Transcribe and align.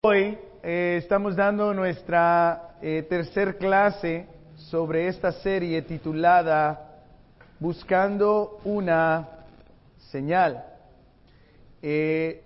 Hoy 0.00 0.38
eh, 0.62 0.94
estamos 1.02 1.34
dando 1.34 1.74
nuestra 1.74 2.76
eh, 2.80 3.04
tercer 3.08 3.58
clase 3.58 4.28
sobre 4.54 5.08
esta 5.08 5.32
serie 5.32 5.82
titulada 5.82 7.00
Buscando 7.58 8.60
una 8.62 9.28
señal. 10.12 10.64
Eh, 11.82 12.44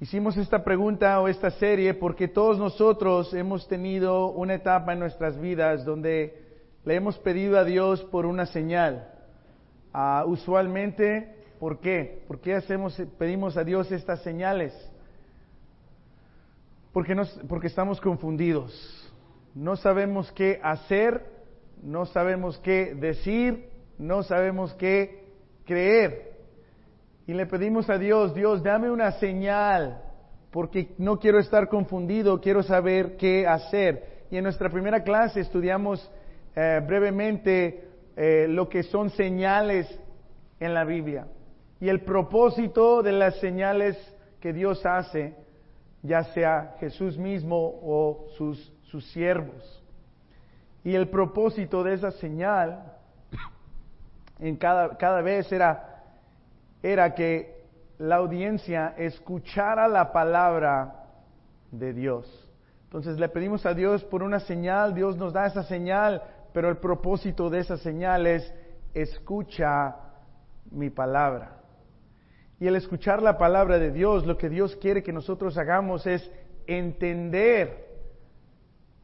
hicimos 0.00 0.38
esta 0.38 0.64
pregunta 0.64 1.20
o 1.20 1.28
esta 1.28 1.50
serie 1.50 1.92
porque 1.92 2.28
todos 2.28 2.56
nosotros 2.58 3.34
hemos 3.34 3.68
tenido 3.68 4.28
una 4.30 4.54
etapa 4.54 4.94
en 4.94 5.00
nuestras 5.00 5.38
vidas 5.38 5.84
donde 5.84 6.62
le 6.82 6.94
hemos 6.94 7.18
pedido 7.18 7.58
a 7.58 7.64
Dios 7.64 8.02
por 8.04 8.24
una 8.24 8.46
señal. 8.46 9.06
Ah, 9.92 10.24
usualmente, 10.26 11.28
¿por 11.60 11.78
qué? 11.80 12.22
¿Por 12.26 12.40
qué 12.40 12.54
hacemos, 12.54 12.98
pedimos 13.18 13.58
a 13.58 13.64
Dios 13.64 13.92
estas 13.92 14.22
señales? 14.22 14.72
Porque, 16.98 17.14
porque 17.48 17.68
estamos 17.68 18.00
confundidos. 18.00 18.74
No 19.54 19.76
sabemos 19.76 20.32
qué 20.32 20.58
hacer, 20.60 21.22
no 21.80 22.06
sabemos 22.06 22.58
qué 22.58 22.92
decir, 22.92 23.68
no 23.98 24.24
sabemos 24.24 24.74
qué 24.74 25.28
creer. 25.64 26.32
Y 27.24 27.34
le 27.34 27.46
pedimos 27.46 27.88
a 27.88 27.98
Dios, 27.98 28.34
Dios, 28.34 28.64
dame 28.64 28.90
una 28.90 29.12
señal, 29.12 30.02
porque 30.50 30.88
no 30.98 31.20
quiero 31.20 31.38
estar 31.38 31.68
confundido, 31.68 32.40
quiero 32.40 32.64
saber 32.64 33.16
qué 33.16 33.46
hacer. 33.46 34.24
Y 34.32 34.36
en 34.36 34.42
nuestra 34.42 34.68
primera 34.68 35.04
clase 35.04 35.38
estudiamos 35.38 36.10
eh, 36.56 36.80
brevemente 36.84 37.90
eh, 38.16 38.46
lo 38.48 38.68
que 38.68 38.82
son 38.82 39.10
señales 39.10 39.86
en 40.58 40.74
la 40.74 40.84
Biblia 40.84 41.28
y 41.80 41.88
el 41.90 42.00
propósito 42.00 43.04
de 43.04 43.12
las 43.12 43.38
señales 43.38 43.96
que 44.40 44.52
Dios 44.52 44.84
hace 44.84 45.46
ya 46.08 46.24
sea 46.24 46.74
Jesús 46.80 47.16
mismo 47.16 47.56
o 47.56 48.26
sus, 48.36 48.72
sus 48.84 49.04
siervos. 49.12 49.84
Y 50.82 50.94
el 50.94 51.08
propósito 51.08 51.84
de 51.84 51.94
esa 51.94 52.10
señal 52.10 52.94
en 54.38 54.56
cada, 54.56 54.96
cada 54.96 55.20
vez 55.20 55.50
era, 55.52 56.02
era 56.82 57.14
que 57.14 57.64
la 57.98 58.16
audiencia 58.16 58.94
escuchara 58.96 59.88
la 59.88 60.12
palabra 60.12 61.04
de 61.70 61.92
Dios. 61.92 62.50
Entonces 62.84 63.18
le 63.18 63.28
pedimos 63.28 63.66
a 63.66 63.74
Dios 63.74 64.02
por 64.04 64.22
una 64.22 64.40
señal, 64.40 64.94
Dios 64.94 65.16
nos 65.16 65.32
da 65.32 65.46
esa 65.46 65.62
señal, 65.62 66.22
pero 66.52 66.70
el 66.70 66.78
propósito 66.78 67.50
de 67.50 67.60
esa 67.60 67.76
señal 67.76 68.26
es 68.26 68.52
escucha 68.94 69.96
mi 70.70 70.90
palabra. 70.90 71.58
Y 72.60 72.66
el 72.66 72.76
escuchar 72.76 73.22
la 73.22 73.38
palabra 73.38 73.78
de 73.78 73.92
Dios, 73.92 74.26
lo 74.26 74.36
que 74.36 74.48
Dios 74.48 74.74
quiere 74.76 75.02
que 75.02 75.12
nosotros 75.12 75.56
hagamos 75.58 76.06
es 76.06 76.28
entender 76.66 77.86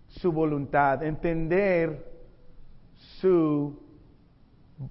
su 0.09 0.33
voluntad, 0.33 1.03
entender 1.03 2.13
su 3.21 3.81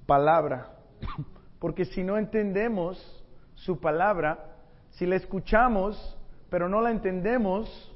palabra. 0.06 0.72
Porque 1.60 1.86
si 1.86 2.04
no 2.04 2.18
entendemos 2.18 3.24
su 3.56 3.80
palabra, 3.80 4.58
si 4.92 5.06
la 5.06 5.16
escuchamos, 5.16 6.18
pero 6.50 6.70
no 6.70 6.82
la 6.82 6.92
entendemos, 6.92 7.92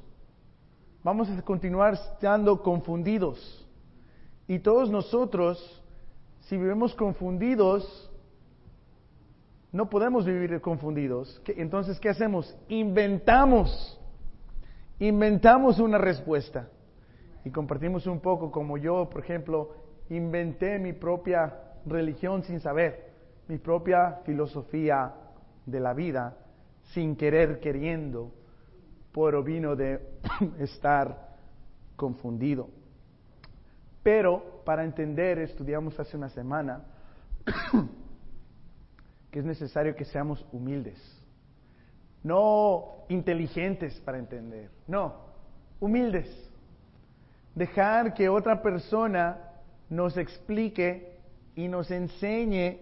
vamos 1.04 1.30
a 1.30 1.42
continuar 1.44 1.94
estando 1.94 2.62
confundidos. 2.62 3.66
Y 4.48 4.60
todos 4.60 4.90
nosotros, 4.90 5.84
si 6.42 6.58
vivimos 6.58 6.96
confundidos, 6.96 8.07
no 9.72 9.90
podemos 9.90 10.26
vivir 10.26 10.60
confundidos. 10.62 11.42
Entonces, 11.48 12.00
¿qué 12.00 12.10
hacemos? 12.10 12.56
Inventamos. 12.70 14.00
Inventamos 15.00 15.80
una 15.80 15.98
respuesta. 15.98 16.70
Y 17.44 17.52
compartimos 17.52 18.08
un 18.08 18.20
poco 18.20 18.52
como 18.52 18.78
yo, 18.78 19.10
por 19.10 19.22
ejemplo, 19.24 19.76
inventé 20.10 20.80
mi 20.80 20.94
propia 20.94 21.54
religión 21.86 22.44
sin 22.44 22.60
saber, 22.60 23.12
mi 23.48 23.58
propia 23.58 24.20
filosofía 24.26 25.14
de 25.66 25.80
la 25.80 25.94
vida, 25.94 26.38
sin 26.94 27.16
querer, 27.16 27.60
queriendo, 27.60 28.32
por 29.12 29.44
vino 29.44 29.76
de 29.76 30.00
estar 30.60 31.36
confundido. 31.96 32.70
Pero 34.04 34.62
para 34.64 34.84
entender, 34.84 35.40
estudiamos 35.40 36.00
hace 36.00 36.16
una 36.16 36.30
semana, 36.30 36.84
que 39.32 39.40
es 39.40 39.46
necesario 39.46 39.96
que 39.96 40.06
seamos 40.06 40.46
humildes. 40.52 40.98
No 42.24 43.06
inteligentes 43.10 44.00
para 44.02 44.18
entender, 44.18 44.70
no, 44.88 45.16
humildes. 45.80 46.28
Dejar 47.56 48.14
que 48.14 48.30
otra 48.30 48.62
persona 48.62 49.40
nos 49.90 50.18
explique 50.18 51.18
y 51.56 51.68
nos 51.68 51.90
enseñe 51.90 52.78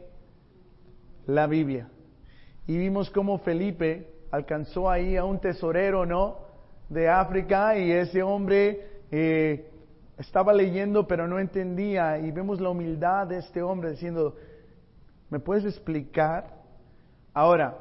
la 1.28 1.48
Biblia. 1.48 1.88
Y 2.68 2.78
vimos 2.78 3.10
cómo 3.10 3.38
Felipe 3.40 4.10
alcanzó 4.32 4.90
ahí 4.90 5.16
a 5.16 5.24
un 5.24 5.40
tesorero, 5.40 6.06
¿no? 6.06 6.40
De 6.90 7.08
África 7.08 7.78
y 7.78 7.92
ese 7.92 8.22
hombre 8.22 9.04
eh, 9.12 9.70
estaba 10.18 10.54
leyendo 10.54 11.08
pero 11.08 11.28
no 11.28 11.40
entendía 11.40 12.18
y 12.20 12.32
vemos 12.32 12.60
la 12.60 12.70
humildad 12.70 13.28
de 13.28 13.38
este 13.38 13.62
hombre 13.62 13.92
diciendo, 13.92 14.36
¿Me 15.30 15.40
puedes 15.40 15.66
explicar? 15.66 16.46
Ahora, 17.34 17.78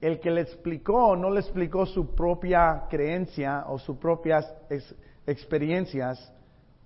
el 0.00 0.20
que 0.20 0.30
le 0.30 0.42
explicó 0.42 1.16
no 1.16 1.30
le 1.30 1.40
explicó 1.40 1.86
su 1.86 2.14
propia 2.14 2.84
creencia 2.90 3.64
o 3.68 3.78
sus 3.78 3.96
propias 3.96 4.52
experiencias, 5.26 6.32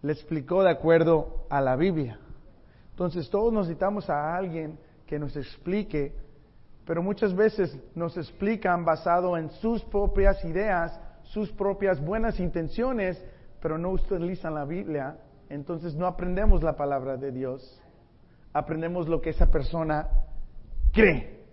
le 0.03 0.13
explicó 0.13 0.63
de 0.63 0.71
acuerdo 0.71 1.47
a 1.49 1.61
la 1.61 1.77
Biblia. 1.77 2.19
Entonces 2.91 3.29
todos 3.31 3.53
necesitamos 3.53 4.09
a 4.09 4.37
alguien 4.37 4.79
que 5.07 5.19
nos 5.19 5.37
explique, 5.37 6.15
pero 6.85 7.03
muchas 7.03 7.35
veces 7.35 7.77
nos 7.95 8.17
explican 8.17 8.85
basado 8.85 9.37
en 9.37 9.51
sus 9.51 9.83
propias 9.85 10.45
ideas, 10.45 10.99
sus 11.25 11.51
propias 11.53 12.01
buenas 12.01 12.39
intenciones, 12.39 13.23
pero 13.61 13.79
no 13.79 13.91
utilizan 13.91 14.55
la 14.55 14.65
Biblia, 14.65 15.17
entonces 15.49 15.95
no 15.95 16.07
aprendemos 16.07 16.63
la 16.63 16.77
palabra 16.77 17.17
de 17.17 17.33
Dios 17.33 17.83
aprendemos 18.57 19.09
lo 19.09 19.21
que 19.21 19.31
esa 19.31 19.51
persona 19.51 20.09
cree. 20.93 21.45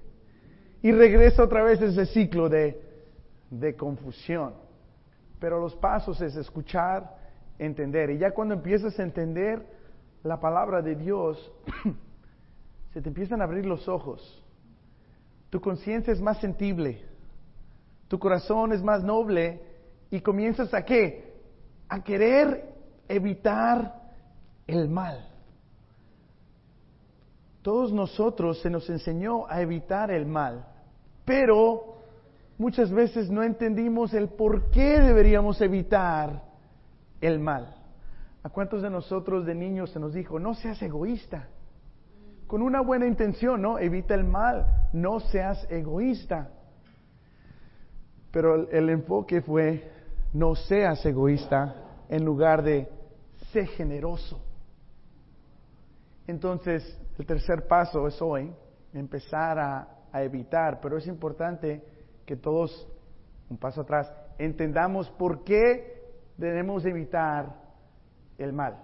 Y 0.81 0.91
regresa 0.91 1.43
otra 1.43 1.63
vez 1.63 1.81
ese 1.81 2.05
ciclo 2.05 2.49
de, 2.49 2.81
de 3.49 3.75
confusión. 3.75 4.53
Pero 5.39 5.59
los 5.59 5.75
pasos 5.75 6.21
es 6.21 6.35
escuchar, 6.35 7.17
entender. 7.59 8.09
Y 8.11 8.17
ya 8.17 8.31
cuando 8.31 8.53
empiezas 8.53 8.97
a 8.99 9.03
entender 9.03 9.65
la 10.23 10.39
palabra 10.39 10.81
de 10.81 10.95
Dios, 10.95 11.51
se 12.93 13.01
te 13.01 13.09
empiezan 13.09 13.41
a 13.41 13.45
abrir 13.45 13.65
los 13.65 13.87
ojos. 13.87 14.41
Tu 15.49 15.59
conciencia 15.59 16.13
es 16.13 16.21
más 16.21 16.39
sensible. 16.39 17.01
Tu 18.07 18.17
corazón 18.17 18.71
es 18.71 18.81
más 18.81 19.03
noble. 19.03 19.61
Y 20.09 20.21
comienzas 20.21 20.73
a 20.73 20.83
qué? 20.83 21.33
A 21.89 22.03
querer 22.03 22.73
evitar 23.07 24.01
el 24.67 24.87
mal. 24.87 25.32
Todos 27.63 27.93
nosotros 27.93 28.61
se 28.61 28.69
nos 28.69 28.89
enseñó 28.89 29.47
a 29.47 29.61
evitar 29.61 30.11
el 30.11 30.25
mal, 30.25 30.65
pero 31.23 31.95
muchas 32.57 32.91
veces 32.91 33.31
no 33.31 33.41
entendimos 33.41 34.13
el 34.13 34.27
por 34.27 34.69
qué 34.69 34.99
deberíamos 34.99 35.61
evitar 35.61 36.43
el 37.21 37.39
mal. 37.39 37.73
¿A 38.43 38.49
cuántos 38.49 38.81
de 38.81 38.89
nosotros 38.89 39.45
de 39.45 39.55
niños 39.55 39.91
se 39.91 39.99
nos 40.01 40.13
dijo, 40.13 40.37
no 40.39 40.53
seas 40.53 40.81
egoísta? 40.81 41.47
Con 42.47 42.61
una 42.61 42.81
buena 42.81 43.07
intención, 43.07 43.61
¿no? 43.61 43.79
Evita 43.79 44.13
el 44.13 44.25
mal, 44.25 44.89
no 44.91 45.21
seas 45.21 45.65
egoísta. 45.71 46.49
Pero 48.31 48.69
el, 48.69 48.89
enfoque 48.89 49.41
fue, 49.41 49.89
no 50.33 50.55
seas 50.55 51.05
egoísta 51.05 51.75
en 52.09 52.25
lugar 52.25 52.61
de, 52.61 52.89
sé 53.53 53.67
generoso. 53.67 54.41
Entonces, 56.27 56.99
el 57.17 57.25
tercer 57.25 57.67
paso 57.67 58.07
es 58.07 58.21
hoy 58.21 58.53
empezar 58.93 59.59
a, 59.59 59.89
evitar, 60.15 60.79
pero 60.79 60.99
es 60.99 61.07
importante 61.07 61.83
que 62.23 62.35
todos, 62.35 62.87
un 63.49 63.57
paso 63.57 63.81
atrás, 63.81 64.13
entendamos 64.37 65.09
por 65.09 65.43
qué 65.43 66.03
debemos 66.37 66.85
evitar 66.85 67.55
el 68.37 68.53
mal. 68.53 68.77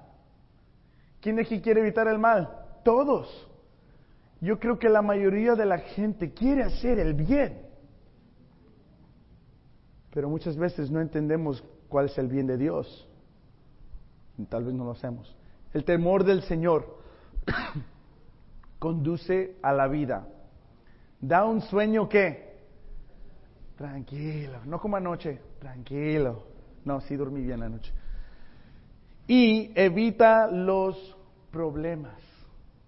¿Quién 1.21 1.36
de 1.36 1.44
aquí 1.44 1.62
quiere 1.62 1.81
evitar 1.81 2.07
el 2.07 2.18
mal? 2.18 2.50
Todos. 2.83 3.47
Yo 4.42 4.59
creo 4.59 4.80
que 4.80 4.89
la 4.89 5.03
mayoría 5.03 5.53
de 5.53 5.68
la 5.68 5.77
gente 5.77 6.33
quiere 6.33 6.63
hacer 6.63 6.97
el 6.97 7.13
bien, 7.13 7.62
pero 10.12 10.30
muchas 10.30 10.57
veces 10.57 10.89
no 10.89 11.00
entendemos 11.00 11.63
cuál 11.89 12.07
es 12.07 12.18
el 12.18 12.27
bien 12.27 12.47
de 12.47 12.57
Dios. 12.57 13.07
Tal 14.50 14.63
vez 14.63 14.74
no 14.74 14.85
lo 14.85 14.92
hacemos. 14.92 15.38
El 15.74 15.83
temor 15.83 16.24
del 16.24 16.42
Señor 16.42 16.99
conduce 18.80 19.57
a 19.62 19.74
la 19.74 19.88
vida. 19.88 20.28
Da 21.19 21.46
un 21.46 21.62
sueño 21.62 22.07
que 22.07 22.50
tranquilo, 23.78 24.60
no 24.66 24.80
como 24.80 24.98
anoche, 24.98 25.42
tranquilo. 25.60 26.44
No, 26.86 27.01
sí 27.01 27.16
dormí 27.16 27.42
bien 27.42 27.62
anoche. 27.62 27.94
Y 29.28 29.72
evita 29.75 30.48
los 30.48 31.18
problemas. 31.51 32.16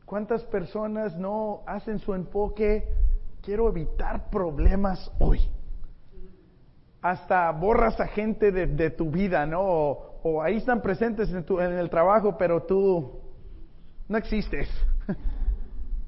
¿Cuántas 0.06 0.44
personas 0.46 1.16
no 1.16 1.62
hacen 1.66 2.00
su 2.00 2.14
enfoque? 2.14 2.88
Quiero 3.42 3.69
evitar 3.69 4.30
problemas 4.30 5.12
hoy. 5.19 5.40
Hasta 7.02 7.52
borras 7.52 8.00
a 8.00 8.07
gente 8.07 8.52
de, 8.52 8.90
tu 8.92 9.10
vida, 9.10 9.46
¿no? 9.46 9.62
O, 9.62 10.42
ahí 10.42 10.57
están 10.57 10.81
presentes 10.81 11.30
en, 11.31 11.46
en 11.48 11.80
el 11.80 11.90
trabajo, 11.90 12.38
pero 12.38 12.64
tú 12.64 13.20
no 14.12 14.18
existes. 14.18 14.68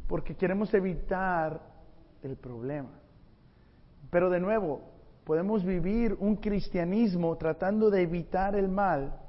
Porque 0.08 0.36
queremos 0.36 0.74
evitar 0.74 1.62
el 2.22 2.36
problema. 2.36 2.90
Pero 4.10 4.30
de 4.30 4.42
nuevo, 4.42 4.82
podemos 5.24 5.64
vivir 5.64 6.16
un 6.20 6.36
cristianismo 6.36 7.38
tratando 7.38 7.90
de 7.90 8.02
evitar 8.02 8.56
el 8.56 8.68
mal, 8.68 9.20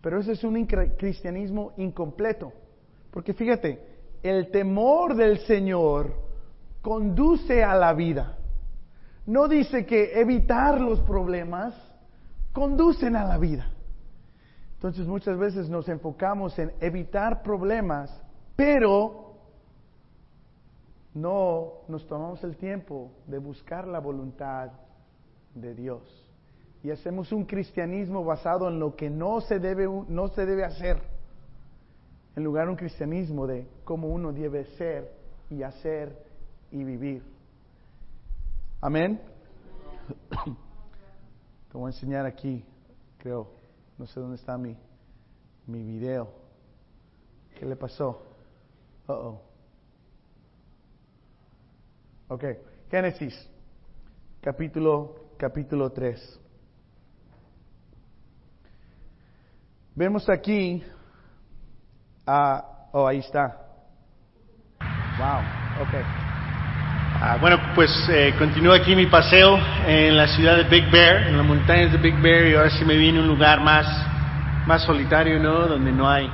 pero 0.00 0.18
ese 0.20 0.32
es 0.32 0.42
un 0.42 0.64
cristianismo 0.64 1.72
incompleto. 1.76 2.52
Porque 3.10 3.34
fíjate, 3.34 3.78
el 4.22 4.50
temor 4.50 5.14
del 5.14 5.38
Señor 5.40 6.14
conduce 6.80 7.62
a 7.62 7.74
la 7.74 7.92
vida. 7.92 8.38
No 9.26 9.48
dice 9.48 9.84
que 9.84 10.18
evitar 10.18 10.80
los 10.80 11.00
problemas 11.00 11.74
conducen 12.52 13.16
a 13.16 13.24
la 13.24 13.36
vida. 13.36 13.70
Entonces 14.78 15.08
muchas 15.08 15.36
veces 15.36 15.68
nos 15.68 15.88
enfocamos 15.88 16.56
en 16.56 16.72
evitar 16.80 17.42
problemas, 17.42 18.22
pero 18.54 19.34
no 21.14 21.82
nos 21.88 22.06
tomamos 22.06 22.44
el 22.44 22.56
tiempo 22.56 23.10
de 23.26 23.38
buscar 23.38 23.88
la 23.88 23.98
voluntad 23.98 24.70
de 25.52 25.74
Dios. 25.74 26.04
Y 26.84 26.92
hacemos 26.92 27.32
un 27.32 27.44
cristianismo 27.44 28.24
basado 28.24 28.68
en 28.68 28.78
lo 28.78 28.94
que 28.94 29.10
no 29.10 29.40
se 29.40 29.58
debe, 29.58 29.88
no 30.06 30.28
se 30.28 30.46
debe 30.46 30.64
hacer, 30.64 31.02
en 32.36 32.44
lugar 32.44 32.66
de 32.66 32.70
un 32.70 32.76
cristianismo 32.76 33.48
de 33.48 33.66
cómo 33.82 34.06
uno 34.06 34.32
debe 34.32 34.64
ser 34.76 35.12
y 35.50 35.64
hacer 35.64 36.24
y 36.70 36.84
vivir. 36.84 37.24
Amén. 38.80 39.20
Te 41.72 41.78
a 41.78 41.86
enseñar 41.86 42.26
aquí, 42.26 42.64
creo, 43.18 43.57
no 43.98 44.06
sé 44.06 44.20
dónde 44.20 44.36
está 44.36 44.56
mi, 44.56 44.76
mi 45.66 45.82
video. 45.82 46.32
¿Qué 47.58 47.66
le 47.66 47.76
pasó? 47.76 48.22
Uh 49.08 49.12
oh. 49.12 49.42
Ok, 52.28 52.44
Génesis, 52.90 53.50
capítulo, 54.40 55.32
capítulo 55.38 55.90
3. 55.90 56.40
Vemos 59.94 60.28
aquí, 60.28 60.82
oh, 62.26 63.06
ahí 63.06 63.18
está. 63.18 63.66
Wow, 65.18 65.82
ok. 65.82 66.27
Ah, 67.20 67.36
bueno, 67.40 67.58
pues 67.74 67.90
eh, 68.10 68.36
continúo 68.38 68.72
aquí 68.72 68.94
mi 68.94 69.06
paseo 69.06 69.58
en 69.88 70.16
la 70.16 70.28
ciudad 70.28 70.56
de 70.56 70.62
Big 70.62 70.88
Bear, 70.88 71.26
en 71.26 71.36
las 71.36 71.44
montañas 71.44 71.90
de 71.90 71.98
Big 71.98 72.14
Bear, 72.20 72.46
y 72.46 72.54
ahora 72.54 72.70
sí 72.70 72.84
me 72.84 72.96
viene 72.96 73.18
a 73.18 73.22
un 73.22 73.26
lugar 73.26 73.60
más, 73.60 73.86
más 74.68 74.84
solitario, 74.84 75.40
¿no? 75.40 75.66
Donde 75.66 75.90
no 75.90 76.08
hay, 76.08 76.30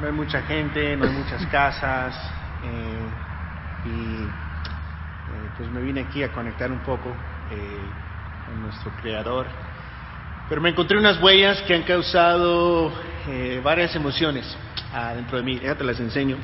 no 0.00 0.06
hay 0.06 0.12
mucha 0.12 0.42
gente, 0.42 0.96
no 0.96 1.04
hay 1.04 1.10
muchas 1.10 1.44
casas, 1.50 2.16
eh, 2.62 3.08
y 3.86 4.28
pues 5.56 5.68
me 5.72 5.80
vine 5.80 6.02
aquí 6.02 6.22
a 6.22 6.30
conectar 6.30 6.70
un 6.70 6.78
poco 6.78 7.12
eh, 7.50 7.80
con 8.46 8.62
nuestro 8.62 8.92
creador. 9.02 9.48
Pero 10.48 10.60
me 10.60 10.70
encontré 10.70 10.96
unas 10.96 11.20
huellas 11.20 11.60
que 11.62 11.74
han 11.74 11.82
causado 11.82 12.92
eh, 13.26 13.60
varias 13.64 13.96
emociones 13.96 14.46
dentro 15.16 15.38
de 15.38 15.42
mí. 15.42 15.58
Ya 15.58 15.74
te 15.74 15.82
las 15.82 15.98
enseño. 15.98 16.36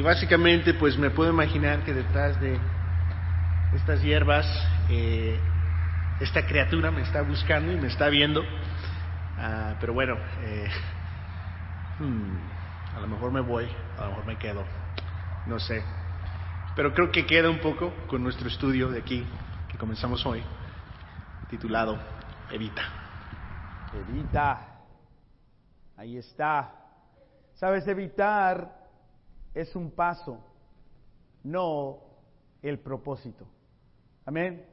Y 0.00 0.02
básicamente 0.02 0.72
pues 0.72 0.96
me 0.96 1.10
puedo 1.10 1.28
imaginar 1.28 1.84
que 1.84 1.92
detrás 1.92 2.40
de 2.40 2.58
estas 3.76 4.00
hierbas 4.00 4.46
eh, 4.88 5.38
esta 6.22 6.46
criatura 6.46 6.90
me 6.90 7.02
está 7.02 7.20
buscando 7.20 7.70
y 7.70 7.76
me 7.76 7.88
está 7.88 8.08
viendo 8.08 8.42
Ah, 9.36 9.74
pero 9.78 9.92
bueno, 9.92 10.16
eh, 10.40 10.70
hmm, 11.98 12.96
a 12.96 13.00
lo 13.00 13.08
mejor 13.08 13.30
me 13.30 13.42
voy, 13.42 13.68
a 13.98 14.04
lo 14.04 14.08
mejor 14.08 14.26
me 14.26 14.38
quedo, 14.38 14.64
no 15.44 15.60
sé. 15.60 15.84
Pero 16.74 16.94
creo 16.94 17.12
que 17.12 17.26
queda 17.26 17.50
un 17.50 17.58
poco 17.58 17.92
con 18.06 18.22
nuestro 18.22 18.48
estudio 18.48 18.88
de 18.88 19.00
aquí, 19.00 19.22
que 19.68 19.76
comenzamos 19.76 20.24
hoy, 20.24 20.42
titulado 21.50 22.00
Evita. 22.50 22.84
Evita. 24.08 24.60
Ahí 25.98 26.16
está. 26.16 26.72
Sabes, 27.56 27.86
evitar 27.86 28.79
es 29.54 29.74
un 29.74 29.90
paso, 29.90 30.44
no 31.42 31.98
el 32.62 32.78
propósito. 32.78 33.46
Amén. 34.24 34.64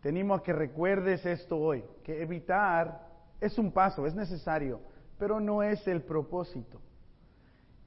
Tenemos 0.00 0.40
a 0.40 0.42
que 0.42 0.52
recuerdes 0.52 1.24
esto 1.24 1.56
hoy, 1.58 1.84
que 2.02 2.22
evitar 2.22 3.08
es 3.40 3.58
un 3.58 3.72
paso, 3.72 4.06
es 4.06 4.14
necesario, 4.14 4.80
pero 5.18 5.40
no 5.40 5.62
es 5.62 5.86
el 5.86 6.02
propósito. 6.02 6.80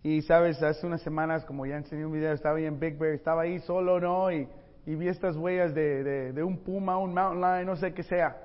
Y 0.03 0.21
sabes, 0.21 0.61
hace 0.61 0.85
unas 0.85 1.01
semanas, 1.01 1.43
como 1.45 1.65
ya 1.65 1.77
enseñé 1.77 2.05
un 2.05 2.13
video, 2.13 2.31
estaba 2.31 2.57
ahí 2.57 2.65
en 2.65 2.79
Big 2.79 2.97
Bear, 2.97 3.13
estaba 3.13 3.41
ahí 3.41 3.59
solo, 3.59 3.99
¿no? 3.99 4.31
Y, 4.31 4.47
vi 4.85 5.07
estas 5.07 5.35
huellas 5.35 5.73
de, 5.73 6.43
un 6.45 6.59
puma, 6.59 6.97
un 6.97 7.13
mountain 7.13 7.41
lion, 7.41 7.65
no 7.65 7.75
sé 7.75 7.93
qué 7.93 8.03
sea. 8.03 8.37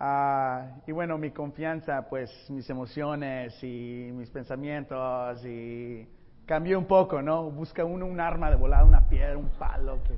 Ah, 0.00 0.80
y 0.86 0.92
bueno, 0.92 1.18
mi 1.18 1.30
confianza, 1.30 2.08
pues 2.08 2.30
mis 2.48 2.68
emociones 2.70 3.62
y 3.62 4.10
mis 4.12 4.30
pensamientos 4.30 5.44
y 5.44 6.08
cambió 6.46 6.78
un 6.78 6.86
poco, 6.86 7.22
¿no? 7.22 7.50
Busca 7.50 7.84
uno 7.84 8.06
un 8.06 8.20
arma 8.20 8.50
de 8.50 8.56
volada, 8.56 8.84
una 8.84 9.08
piedra, 9.08 9.36
un 9.36 9.50
palo, 9.50 9.98
¿qué, 10.04 10.14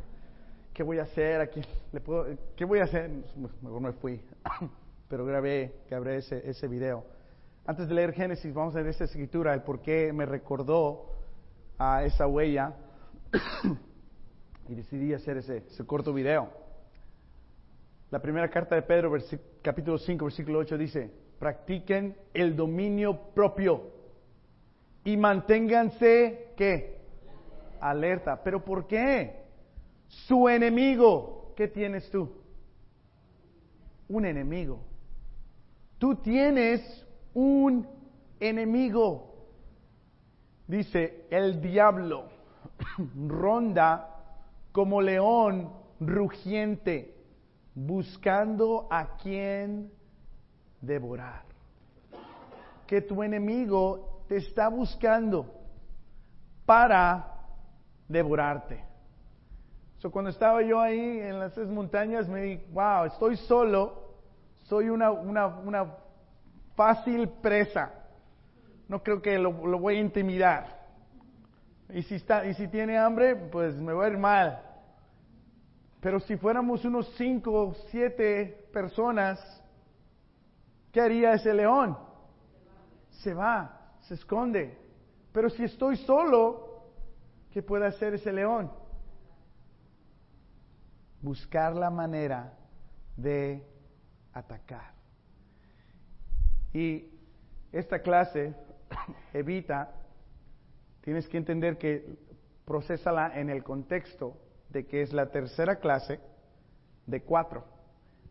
qué 0.73 0.83
voy 0.83 0.99
a 0.99 1.03
hacer 1.03 1.41
aquí? 1.41 1.61
¿Le 1.93 2.01
puedo, 2.01 2.27
¿Qué 2.57 2.65
voy 2.65 2.81
a 2.81 2.85
hacer? 2.85 3.11
Mejor 3.63 3.81
me 3.81 3.93
fui. 3.93 4.21
pero 5.09 5.25
grabé, 5.25 5.73
grabé 5.89 6.17
ese, 6.17 6.49
ese 6.49 6.67
video. 6.67 7.05
Antes 7.67 7.89
de 7.89 7.95
leer 7.95 8.13
Génesis, 8.13 8.53
vamos 8.53 8.75
a 8.75 8.79
leer 8.79 8.91
esta 8.91 9.05
escritura, 9.05 9.55
el 9.55 9.63
por 9.63 9.81
qué 9.81 10.13
me 10.13 10.27
recordó 10.27 11.07
a 11.79 12.05
esa 12.05 12.27
huella 12.27 12.75
y 14.69 14.75
decidí 14.75 15.15
hacer 15.15 15.39
ese, 15.39 15.59
ese 15.59 15.87
corto 15.87 16.13
video. 16.13 16.49
La 18.11 18.21
primera 18.21 18.49
carta 18.49 18.75
de 18.75 18.83
Pedro, 18.83 19.13
capítulo 19.63 19.99
5, 19.99 20.25
versículo 20.25 20.59
8 20.59 20.79
dice, 20.79 21.11
practiquen 21.39 22.17
el 22.33 22.55
dominio 22.55 23.19
propio 23.35 23.94
y 25.05 25.17
manténganse, 25.17 26.53
¿qué? 26.57 26.99
Alerta. 27.81 28.43
¿Pero 28.43 28.65
por 28.65 28.87
qué? 28.87 29.45
Su 30.09 30.49
enemigo, 30.49 31.53
¿qué 31.57 31.69
tienes 31.69 32.11
tú? 32.11 32.33
Un 34.09 34.25
enemigo. 34.25 34.81
Tú 35.99 36.17
tienes 36.17 37.07
un 37.35 37.87
enemigo. 38.41 39.35
Dice, 40.67 41.27
el 41.31 41.61
diablo 41.61 42.29
ronda 43.29 44.11
como 44.73 45.03
león 45.03 45.71
rugiente, 46.01 47.15
buscando 47.75 48.89
a 48.91 49.17
quien 49.19 49.93
devorar. 50.81 51.45
Que 52.87 53.03
tu 53.03 53.23
enemigo 53.23 54.14
te 54.29 54.37
está 54.37 54.69
buscando 54.69 55.53
para 56.67 57.33
devorarte. 58.09 58.85
So, 59.99 60.11
cuando 60.11 60.31
estaba 60.31 60.63
yo 60.63 60.81
ahí 60.81 61.21
en 61.21 61.39
las 61.39 61.57
montañas 61.57 62.29
me 62.29 62.43
di, 62.43 62.57
wow, 62.73 63.07
estoy 63.07 63.37
solo 63.37 64.05
soy 64.65 64.89
una, 64.89 65.11
una, 65.11 65.47
una 65.47 65.95
fácil 66.75 67.29
presa. 67.29 67.93
No 68.89 69.03
creo 69.03 69.21
que 69.21 69.39
lo, 69.39 69.53
voy 69.53 69.97
a 69.97 70.01
intimidar. 70.01 70.85
Y 71.91 72.03
si, 72.03 72.17
está, 72.17 72.47
y 72.47 72.55
si 72.55 72.69
tiene 72.69 72.99
hambre, 72.99 73.37
pues 73.37 73.77
me 73.77 73.93
va 73.93 74.07
a 74.07 74.09
ir 74.09 74.19
mal. 74.19 74.61
Pero 76.01 76.21
si 76.21 76.37
fuéramos 76.37 76.85
unos 76.85 77.13
cinco 77.17 77.53
o 77.53 77.75
siete 77.91 78.69
personas, 78.73 79.39
¿qué 80.93 81.01
haría 81.01 81.33
ese 81.33 81.53
león? 81.55 81.97
Se 83.23 83.33
va, 83.33 83.74
se 84.07 84.15
esconde. 84.15 84.79
Pero 85.33 85.51
si 85.51 85.65
estoy 85.65 85.97
solo, 85.97 86.85
¿qué 87.51 87.63
puede 87.63 87.87
hacer 87.87 88.15
ese 88.15 88.33
león? 88.33 88.71
Buscar 91.21 91.75
la 91.75 91.91
manera 91.91 92.57
de 93.17 93.67
atacar. 94.33 94.93
Y 96.73 97.09
esta 97.73 98.01
clase 98.01 98.55
evita, 99.33 99.93
tienes 101.01 101.29
que 101.29 101.37
entender 101.37 101.79
que 101.79 102.17
procesala 102.65 103.39
en 103.39 103.51
el 103.51 103.63
contexto 103.63 104.37
de 104.71 104.87
que 104.87 105.03
es 105.03 105.13
la 105.13 105.31
tercera 105.31 105.77
clase 105.77 106.21
de 107.07 107.23
cuatro. 107.23 107.65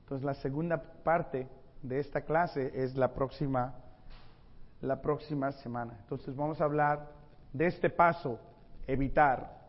Entonces 0.01 0.25
la 0.25 0.33
segunda 0.35 0.81
parte 1.03 1.47
de 1.81 1.99
esta 1.99 2.21
clase 2.21 2.71
es 2.73 2.95
la 2.95 3.13
próxima, 3.13 3.75
la 4.83 5.01
próxima 5.01 5.51
semana. 5.51 5.97
Entonces 6.01 6.35
vamos 6.35 6.59
a 6.59 6.65
hablar 6.65 7.09
de 7.53 7.67
este 7.67 7.89
paso, 7.89 8.39
evitar. 8.85 9.61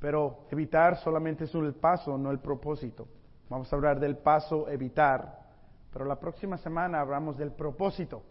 Pero 0.00 0.46
evitar 0.50 0.96
solamente 0.96 1.44
es 1.44 1.54
el 1.54 1.74
paso, 1.74 2.16
no 2.16 2.30
el 2.30 2.40
propósito. 2.40 3.06
Vamos 3.48 3.70
a 3.72 3.76
hablar 3.76 4.00
del 4.00 4.16
paso 4.16 4.68
evitar, 4.68 5.42
pero 5.92 6.06
la 6.06 6.18
próxima 6.18 6.56
semana 6.56 7.00
hablamos 7.00 7.36
del 7.36 7.52
propósito. 7.52 8.22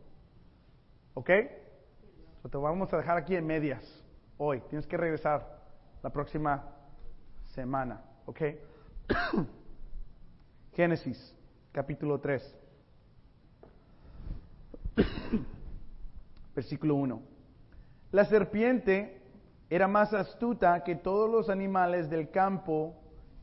¿Ok? 1.13 1.29
te 2.49 2.57
vamos 2.57 2.91
a 2.91 2.97
dejar 2.97 3.17
aquí 3.17 3.35
en 3.35 3.45
medias 3.45 3.83
hoy. 4.37 4.61
Tienes 4.69 4.87
que 4.87 4.97
regresar 4.97 5.61
la 6.01 6.09
próxima 6.09 6.63
semana. 7.53 8.01
¿Ok? 8.25 8.41
Génesis, 10.73 11.37
capítulo 11.71 12.19
3. 12.19 12.57
Versículo 16.61 16.93
1. 16.93 17.19
La 18.11 18.25
serpiente 18.25 19.19
era 19.67 19.87
más 19.87 20.13
astuta 20.13 20.83
que 20.83 20.95
todos 20.95 21.27
los 21.27 21.49
animales 21.49 22.07
del 22.07 22.29
campo 22.29 22.93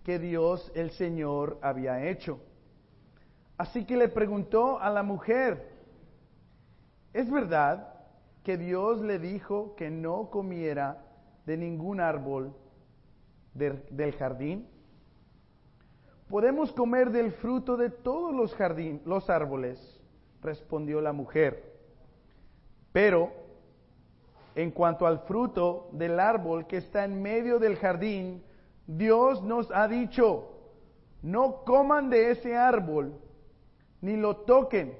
que 0.04 0.20
Dios 0.20 0.70
el 0.76 0.92
Señor 0.92 1.58
había 1.60 2.08
hecho. 2.08 2.38
Así 3.56 3.84
que 3.86 3.96
le 3.96 4.06
preguntó 4.06 4.78
a 4.78 4.88
la 4.90 5.02
mujer, 5.02 5.68
¿es 7.12 7.28
verdad 7.28 7.92
que 8.44 8.56
Dios 8.56 9.00
le 9.00 9.18
dijo 9.18 9.74
que 9.74 9.90
no 9.90 10.30
comiera 10.30 11.04
de 11.44 11.56
ningún 11.56 11.98
árbol 11.98 12.54
del 13.52 14.12
jardín? 14.16 14.68
Podemos 16.28 16.72
comer 16.72 17.10
del 17.10 17.32
fruto 17.32 17.76
de 17.76 17.90
todos 17.90 18.32
los 18.32 18.54
jardín, 18.54 19.02
los 19.04 19.28
árboles, 19.28 20.00
respondió 20.40 21.00
la 21.00 21.12
mujer. 21.12 21.77
Pero 22.92 23.32
en 24.54 24.70
cuanto 24.70 25.06
al 25.06 25.20
fruto 25.20 25.88
del 25.92 26.18
árbol 26.18 26.66
que 26.66 26.78
está 26.78 27.04
en 27.04 27.22
medio 27.22 27.58
del 27.58 27.76
jardín, 27.76 28.42
Dios 28.86 29.42
nos 29.42 29.70
ha 29.70 29.86
dicho, 29.86 30.50
no 31.22 31.64
coman 31.64 32.10
de 32.10 32.30
ese 32.30 32.56
árbol, 32.56 33.20
ni 34.00 34.16
lo 34.16 34.38
toquen, 34.38 34.96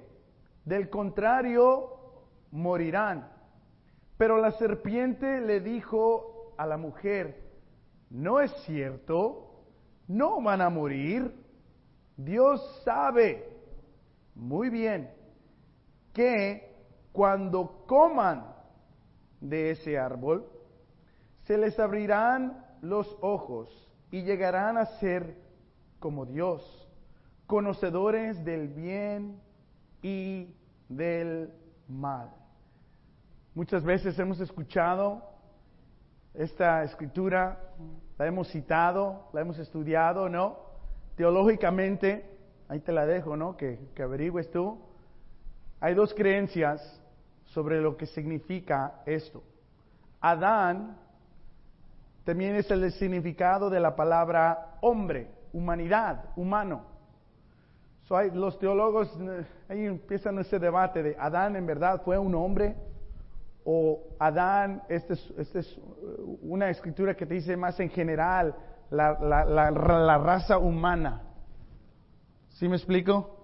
del 0.64 0.90
contrario 0.90 1.96
morirán. 2.50 3.28
Pero 4.16 4.38
la 4.38 4.52
serpiente 4.52 5.40
le 5.40 5.60
dijo 5.60 6.54
a 6.56 6.66
la 6.66 6.76
mujer, 6.76 7.42
no 8.10 8.40
es 8.40 8.52
cierto, 8.64 9.64
no 10.06 10.42
van 10.42 10.60
a 10.60 10.70
morir. 10.70 11.34
Dios 12.16 12.82
sabe 12.84 13.48
muy 14.34 14.70
bien 14.70 15.10
que 16.12 16.67
cuando 17.18 17.82
coman 17.88 18.46
de 19.40 19.72
ese 19.72 19.98
árbol, 19.98 20.48
se 21.48 21.58
les 21.58 21.76
abrirán 21.80 22.64
los 22.80 23.18
ojos 23.20 23.90
y 24.12 24.22
llegarán 24.22 24.78
a 24.78 24.86
ser 25.00 25.34
como 25.98 26.26
Dios, 26.26 26.88
conocedores 27.48 28.44
del 28.44 28.68
bien 28.68 29.40
y 30.00 30.54
del 30.88 31.52
mal. 31.88 32.30
Muchas 33.52 33.82
veces 33.82 34.16
hemos 34.20 34.38
escuchado 34.38 35.28
esta 36.34 36.84
escritura, 36.84 37.58
la 38.16 38.28
hemos 38.28 38.46
citado, 38.46 39.28
la 39.32 39.40
hemos 39.40 39.58
estudiado, 39.58 40.28
¿no? 40.28 40.56
Teológicamente, 41.16 42.38
ahí 42.68 42.78
te 42.78 42.92
la 42.92 43.06
dejo, 43.06 43.36
¿no? 43.36 43.56
Que, 43.56 43.88
que 43.96 44.04
averigües 44.04 44.48
tú. 44.52 44.78
Hay 45.80 45.94
dos 45.94 46.14
creencias 46.14 46.97
sobre 47.48 47.80
lo 47.80 47.96
que 47.96 48.06
significa 48.06 49.02
esto. 49.06 49.42
Adán 50.20 50.96
también 52.24 52.56
es 52.56 52.70
el 52.70 52.90
significado 52.92 53.70
de 53.70 53.80
la 53.80 53.96
palabra 53.96 54.76
hombre, 54.80 55.30
humanidad, 55.52 56.26
humano. 56.36 56.84
los 58.34 58.58
teólogos 58.58 59.16
eh, 59.20 59.46
ahí 59.68 59.86
empiezan 59.86 60.38
ese 60.38 60.58
debate 60.58 61.02
de 61.02 61.16
Adán 61.18 61.56
en 61.56 61.66
verdad 61.66 62.02
fue 62.04 62.18
un 62.18 62.34
hombre 62.34 62.76
o 63.64 64.00
Adán, 64.18 64.82
esta 64.88 65.14
es, 65.14 65.34
este 65.38 65.58
es, 65.60 65.80
una 66.42 66.70
escritura 66.70 67.14
que 67.14 67.26
te 67.26 67.34
dice 67.34 67.56
más 67.56 67.78
en 67.80 67.90
general 67.90 68.54
la, 68.90 69.12
la 69.20 70.18
raza 70.18 70.58
humana. 70.58 71.22
¿Sí 72.50 72.68
me 72.68 72.76
explico? 72.76 73.38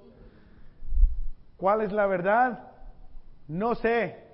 ¿Cuál 1.57 1.83
es 1.83 1.93
la 1.93 2.07
verdad? 2.07 2.74
No 3.49 3.75
sé, 3.75 4.25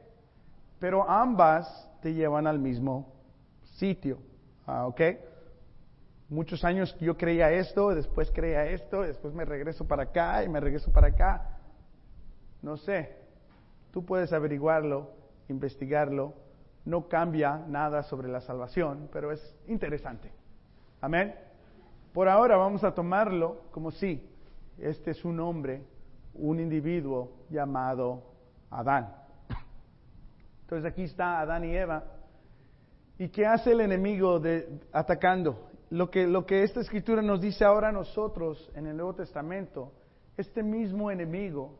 pero 0.78 1.08
ambas 1.08 1.88
te 2.00 2.14
llevan 2.14 2.46
al 2.46 2.58
mismo 2.58 3.12
sitio. 3.76 4.18
Ah, 4.66 4.86
¿Ok? 4.86 5.00
Muchos 6.28 6.62
años 6.64 6.96
yo 7.00 7.16
creía 7.16 7.50
esto, 7.50 7.92
después 7.92 8.30
creía 8.32 8.64
esto, 8.66 9.02
después 9.02 9.34
me 9.34 9.44
regreso 9.44 9.88
para 9.88 10.04
acá 10.04 10.44
y 10.44 10.48
me 10.48 10.60
regreso 10.60 10.92
para 10.92 11.08
acá. 11.08 11.58
No 12.62 12.76
sé, 12.76 13.16
tú 13.90 14.04
puedes 14.04 14.32
averiguarlo, 14.32 15.10
investigarlo. 15.48 16.34
No 16.84 17.08
cambia 17.08 17.64
nada 17.68 18.04
sobre 18.04 18.28
la 18.28 18.40
salvación, 18.40 19.08
pero 19.12 19.32
es 19.32 19.56
interesante. 19.66 20.32
Amén. 21.00 21.34
Por 22.12 22.28
ahora 22.28 22.56
vamos 22.56 22.84
a 22.84 22.94
tomarlo 22.94 23.62
como 23.72 23.90
si 23.90 24.24
este 24.78 25.10
es 25.10 25.24
un 25.24 25.40
hombre, 25.40 25.82
un 26.34 26.60
individuo 26.60 27.32
llamado 27.50 28.22
Adán. 28.70 29.14
Entonces 30.62 30.90
aquí 30.90 31.02
está 31.02 31.40
Adán 31.40 31.64
y 31.64 31.76
Eva. 31.76 32.04
¿Y 33.18 33.28
qué 33.28 33.44
hace 33.44 33.72
el 33.72 33.80
enemigo 33.80 34.38
de, 34.38 34.80
atacando? 34.92 35.68
Lo 35.90 36.10
que, 36.10 36.26
lo 36.26 36.46
que 36.46 36.62
esta 36.62 36.80
escritura 36.80 37.20
nos 37.20 37.40
dice 37.40 37.64
ahora 37.64 37.88
a 37.88 37.92
nosotros 37.92 38.70
en 38.74 38.86
el 38.86 38.96
Nuevo 38.96 39.16
Testamento, 39.16 39.92
este 40.36 40.62
mismo 40.62 41.10
enemigo, 41.10 41.76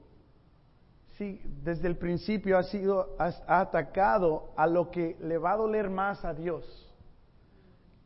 sí, 1.17 1.41
desde 1.63 1.87
el 1.87 1.97
principio 1.97 2.59
ha 2.59 2.65
sido 2.65 3.17
ha 3.19 3.61
atacado 3.61 4.53
a 4.57 4.67
lo 4.67 4.91
que 4.91 5.17
le 5.21 5.39
va 5.39 5.53
a 5.53 5.57
doler 5.57 5.89
más 5.89 6.25
a 6.25 6.35
Dios. 6.35 6.93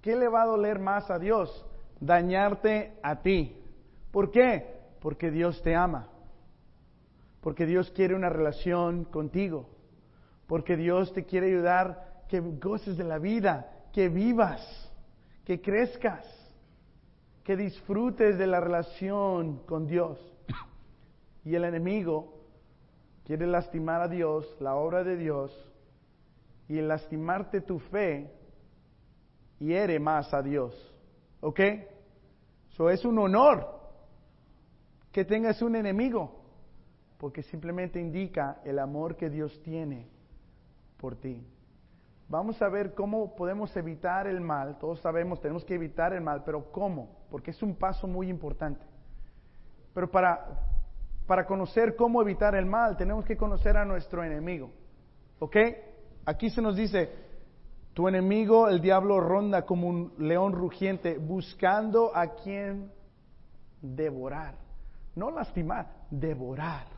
¿Qué 0.02 0.14
le 0.14 0.28
va 0.28 0.42
a 0.42 0.46
doler 0.46 0.78
más 0.78 1.10
a 1.10 1.18
Dios? 1.18 1.64
Dañarte 1.98 2.98
a 3.02 3.22
ti. 3.22 3.56
¿Por 4.12 4.30
qué? 4.30 4.80
Porque 5.00 5.30
Dios 5.30 5.62
te 5.62 5.74
ama 5.74 6.10
porque 7.44 7.66
Dios 7.66 7.90
quiere 7.90 8.14
una 8.14 8.30
relación 8.30 9.04
contigo, 9.04 9.68
porque 10.46 10.78
Dios 10.78 11.12
te 11.12 11.26
quiere 11.26 11.48
ayudar 11.48 12.24
que 12.26 12.40
goces 12.40 12.96
de 12.96 13.04
la 13.04 13.18
vida, 13.18 13.84
que 13.92 14.08
vivas, 14.08 14.62
que 15.44 15.60
crezcas, 15.60 16.24
que 17.44 17.54
disfrutes 17.54 18.38
de 18.38 18.46
la 18.46 18.60
relación 18.60 19.58
con 19.66 19.86
Dios. 19.86 20.18
Y 21.44 21.54
el 21.54 21.64
enemigo 21.64 22.32
quiere 23.26 23.46
lastimar 23.46 24.00
a 24.00 24.08
Dios, 24.08 24.56
la 24.58 24.76
obra 24.76 25.04
de 25.04 25.18
Dios, 25.18 25.52
y 26.66 26.80
lastimarte 26.80 27.60
tu 27.60 27.78
fe 27.78 28.32
hiere 29.58 30.00
más 30.00 30.32
a 30.32 30.40
Dios. 30.40 30.74
¿Ok? 31.42 31.60
Eso 32.72 32.88
es 32.88 33.04
un 33.04 33.18
honor 33.18 33.68
que 35.12 35.26
tengas 35.26 35.60
un 35.60 35.76
enemigo 35.76 36.43
porque 37.18 37.42
simplemente 37.42 38.00
indica 38.00 38.60
el 38.64 38.78
amor 38.78 39.16
que 39.16 39.30
Dios 39.30 39.60
tiene 39.62 40.08
por 40.96 41.16
ti. 41.16 41.46
Vamos 42.28 42.60
a 42.62 42.68
ver 42.68 42.94
cómo 42.94 43.34
podemos 43.36 43.76
evitar 43.76 44.26
el 44.26 44.40
mal. 44.40 44.78
Todos 44.78 45.00
sabemos, 45.00 45.40
tenemos 45.40 45.64
que 45.64 45.74
evitar 45.74 46.12
el 46.12 46.22
mal, 46.22 46.42
pero 46.44 46.72
¿cómo? 46.72 47.24
Porque 47.30 47.50
es 47.50 47.62
un 47.62 47.76
paso 47.76 48.06
muy 48.06 48.28
importante. 48.28 48.84
Pero 49.92 50.10
para, 50.10 50.46
para 51.26 51.46
conocer 51.46 51.94
cómo 51.96 52.22
evitar 52.22 52.54
el 52.54 52.66
mal, 52.66 52.96
tenemos 52.96 53.24
que 53.24 53.36
conocer 53.36 53.76
a 53.76 53.84
nuestro 53.84 54.24
enemigo. 54.24 54.70
¿Ok? 55.38 55.56
Aquí 56.24 56.48
se 56.48 56.62
nos 56.62 56.76
dice, 56.76 57.12
tu 57.92 58.08
enemigo, 58.08 58.68
el 58.68 58.80
diablo, 58.80 59.20
ronda 59.20 59.66
como 59.66 59.88
un 59.88 60.14
león 60.18 60.52
rugiente, 60.52 61.18
buscando 61.18 62.16
a 62.16 62.34
quien 62.34 62.90
devorar. 63.80 64.56
No 65.14 65.30
lastimar, 65.30 65.92
devorar. 66.10 66.93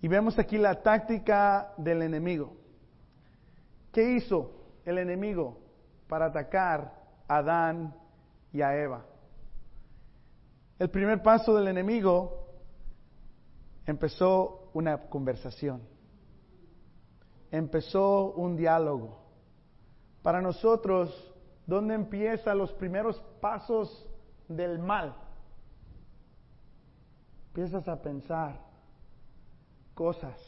Y 0.00 0.08
vemos 0.08 0.38
aquí 0.38 0.58
la 0.58 0.82
táctica 0.82 1.72
del 1.76 2.02
enemigo. 2.02 2.56
¿Qué 3.92 4.14
hizo 4.14 4.52
el 4.84 4.98
enemigo 4.98 5.58
para 6.08 6.26
atacar 6.26 6.94
a 7.26 7.38
Adán 7.38 7.94
y 8.52 8.62
a 8.62 8.76
Eva? 8.76 9.04
El 10.78 10.90
primer 10.90 11.22
paso 11.22 11.54
del 11.54 11.68
enemigo 11.68 12.46
empezó 13.86 14.70
una 14.74 15.08
conversación. 15.08 15.82
empezó 17.50 18.32
un 18.32 18.56
diálogo. 18.56 19.18
Para 20.22 20.42
nosotros, 20.42 21.34
¿dónde 21.66 21.94
empiezan 21.94 22.58
los 22.58 22.70
primeros 22.74 23.18
pasos 23.40 24.06
del 24.48 24.78
mal? 24.78 25.16
Empiezas 27.48 27.88
a 27.88 28.02
pensar 28.02 28.67
cosas, 29.98 30.40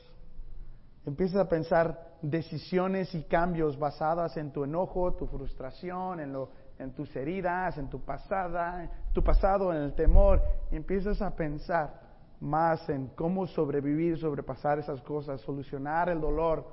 empiezas 1.05 1.45
a 1.45 1.49
pensar 1.49 2.19
decisiones 2.23 3.13
y 3.17 3.25
cambios 3.25 3.77
basadas 3.77 4.37
en 4.37 4.53
tu 4.53 4.63
enojo, 4.63 5.15
tu 5.15 5.27
frustración, 5.27 6.21
en, 6.21 6.33
lo, 6.33 6.51
en 6.79 6.95
tus 6.95 7.17
heridas, 7.17 7.77
en 7.77 7.91
tu 7.91 7.99
pasada, 8.05 8.89
tu 9.13 9.25
pasado, 9.25 9.73
en 9.73 9.83
el 9.83 9.95
temor, 9.95 10.41
y 10.71 10.77
empiezas 10.77 11.21
a 11.21 11.35
pensar 11.35 12.01
más 12.39 12.89
en 12.89 13.09
cómo 13.09 13.45
sobrevivir, 13.49 14.19
sobrepasar 14.19 14.79
esas 14.79 15.03
cosas, 15.03 15.41
solucionar 15.41 16.09
el 16.11 16.21
dolor, 16.21 16.65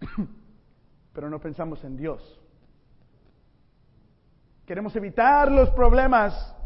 pero 1.12 1.28
no 1.28 1.38
pensamos 1.38 1.84
en 1.84 1.94
Dios. 1.94 2.40
Queremos 4.64 4.96
evitar 4.96 5.52
los 5.52 5.68
problemas, 5.72 6.56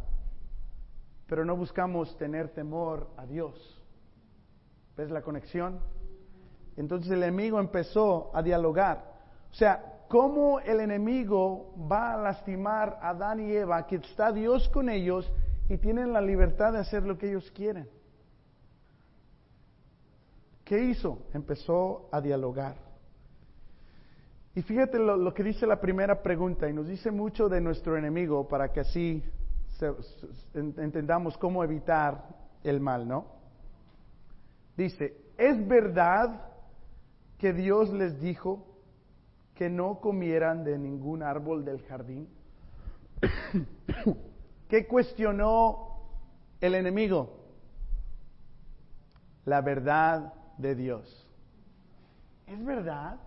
pero 1.27 1.45
no 1.45 1.57
buscamos 1.57 2.17
tener 2.17 2.51
temor 2.51 3.11
a 3.17 3.27
Dios. 3.27 3.78
¿Ves 4.99 5.13
la 5.13 5.23
conexión? 5.23 5.79
Entonces 6.77 7.13
el 7.13 7.23
enemigo 7.23 7.61
empezó 7.61 8.33
a 8.35 8.43
dialogar. 8.43 9.05
O 9.49 9.55
sea, 9.55 10.03
¿cómo 10.09 10.59
el 10.59 10.81
enemigo 10.81 11.73
va 11.91 12.15
a 12.15 12.17
lastimar 12.17 12.99
a 13.01 13.11
Adán 13.11 13.39
y 13.39 13.53
Eva, 13.53 13.87
que 13.87 13.97
está 13.97 14.33
Dios 14.33 14.69
con 14.71 14.89
ellos 14.89 15.33
y 15.69 15.79
tienen 15.79 16.13
la 16.13 16.21
libertad 16.21 16.73
de 16.73 16.81
hacer 16.81 17.05
lo 17.05 17.17
que 17.17 17.29
ellos 17.29 17.49
quieren? 17.53 17.89
¿Qué 20.65 20.83
hizo? 20.83 21.29
Empezó 21.33 22.09
a 22.11 22.21
dialogar. 22.21 22.75
Y 24.57 24.63
fíjate 24.63 24.99
lo, 24.99 25.33
que 25.33 25.45
dice 25.45 25.65
la 25.65 25.81
primera 25.81 26.21
pregunta, 26.25 26.69
y 26.69 26.73
nos 26.73 26.89
dice 26.89 27.13
mucho 27.13 27.49
de 27.49 27.61
nuestro 27.61 27.97
enemigo 27.97 28.49
para 28.49 28.73
que 28.73 28.81
así 28.81 29.23
entendamos 30.55 31.39
cómo 31.39 31.63
evitar 31.63 32.25
el 32.65 32.81
mal, 32.81 33.07
¿no? 33.07 33.38
Dice, 34.79 35.21
¿es 35.37 35.67
verdad 35.67 36.41
que 37.37 37.53
Dios 37.53 37.93
les 37.93 38.21
dijo 38.21 38.65
que 39.57 39.69
no 39.69 40.01
comieran 40.01 40.63
de 40.63 40.79
ningún 40.79 41.25
árbol 41.25 41.65
del 41.65 41.83
jardín? 41.83 42.29
¿Qué 44.69 44.87
cuestionó 44.87 45.99
el 46.61 46.77
enemigo? 46.77 47.41
La 49.47 49.63
verdad 49.63 50.33
de 50.59 50.77
Dios. 50.77 51.29
¿Es 52.47 52.65
verdad 52.65 53.19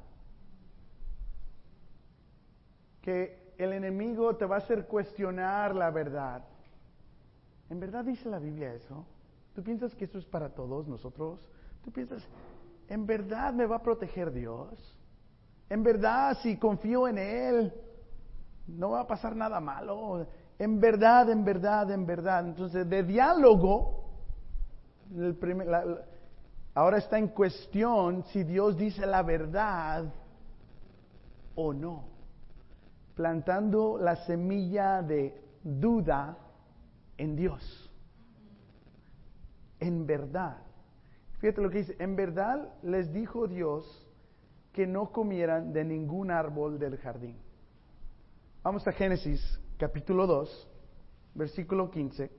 que 3.01 3.53
el 3.57 3.73
enemigo 3.73 4.37
te 4.37 4.45
va 4.45 4.55
a 4.55 4.59
hacer 4.59 4.87
cuestionar 4.87 5.75
la 5.75 5.91
verdad? 5.91 6.45
¿En 7.69 7.81
verdad 7.81 8.05
dice 8.05 8.29
la 8.29 8.39
Biblia 8.39 8.73
eso? 8.73 9.05
¿Tú 9.53 9.63
piensas 9.63 9.93
que 9.95 10.05
eso 10.05 10.17
es 10.17 10.25
para 10.25 10.49
todos 10.49 10.87
nosotros? 10.87 11.39
¿Tú 11.83 11.91
piensas, 11.91 12.23
¿en 12.87 13.05
verdad 13.05 13.53
me 13.53 13.65
va 13.65 13.77
a 13.77 13.83
proteger 13.83 14.31
Dios? 14.31 14.69
¿En 15.69 15.83
verdad 15.83 16.37
si 16.41 16.57
confío 16.57 17.07
en 17.07 17.17
Él 17.17 17.73
no 18.67 18.91
va 18.91 19.01
a 19.01 19.07
pasar 19.07 19.35
nada 19.35 19.59
malo? 19.59 20.27
En 20.59 20.79
verdad, 20.79 21.29
en 21.29 21.43
verdad, 21.43 21.89
en 21.91 22.05
verdad. 22.05 22.47
Entonces, 22.47 22.87
de 22.89 23.03
diálogo, 23.03 24.01
Ahora 26.73 26.99
está 26.99 27.17
en 27.17 27.27
cuestión 27.29 28.23
si 28.31 28.43
Dios 28.43 28.77
dice 28.77 29.05
la 29.05 29.23
verdad 29.23 30.05
o 31.55 31.73
no, 31.73 32.05
plantando 33.13 33.97
la 33.97 34.15
semilla 34.25 35.01
de 35.01 35.37
duda 35.63 36.37
en 37.17 37.35
Dios. 37.35 37.90
En 39.81 40.05
verdad. 40.05 40.57
Fíjate 41.39 41.59
lo 41.59 41.71
que 41.71 41.79
dice, 41.79 41.95
en 41.99 42.15
verdad 42.15 42.71
les 42.83 43.11
dijo 43.11 43.47
Dios 43.47 44.07
que 44.71 44.85
no 44.85 45.11
comieran 45.11 45.73
de 45.73 45.83
ningún 45.83 46.29
árbol 46.29 46.77
del 46.77 46.97
jardín. 46.97 47.35
Vamos 48.63 48.87
a 48.87 48.91
Génesis 48.91 49.59
capítulo 49.79 50.27
2, 50.27 50.69
versículo 51.33 51.89
15, 51.89 52.31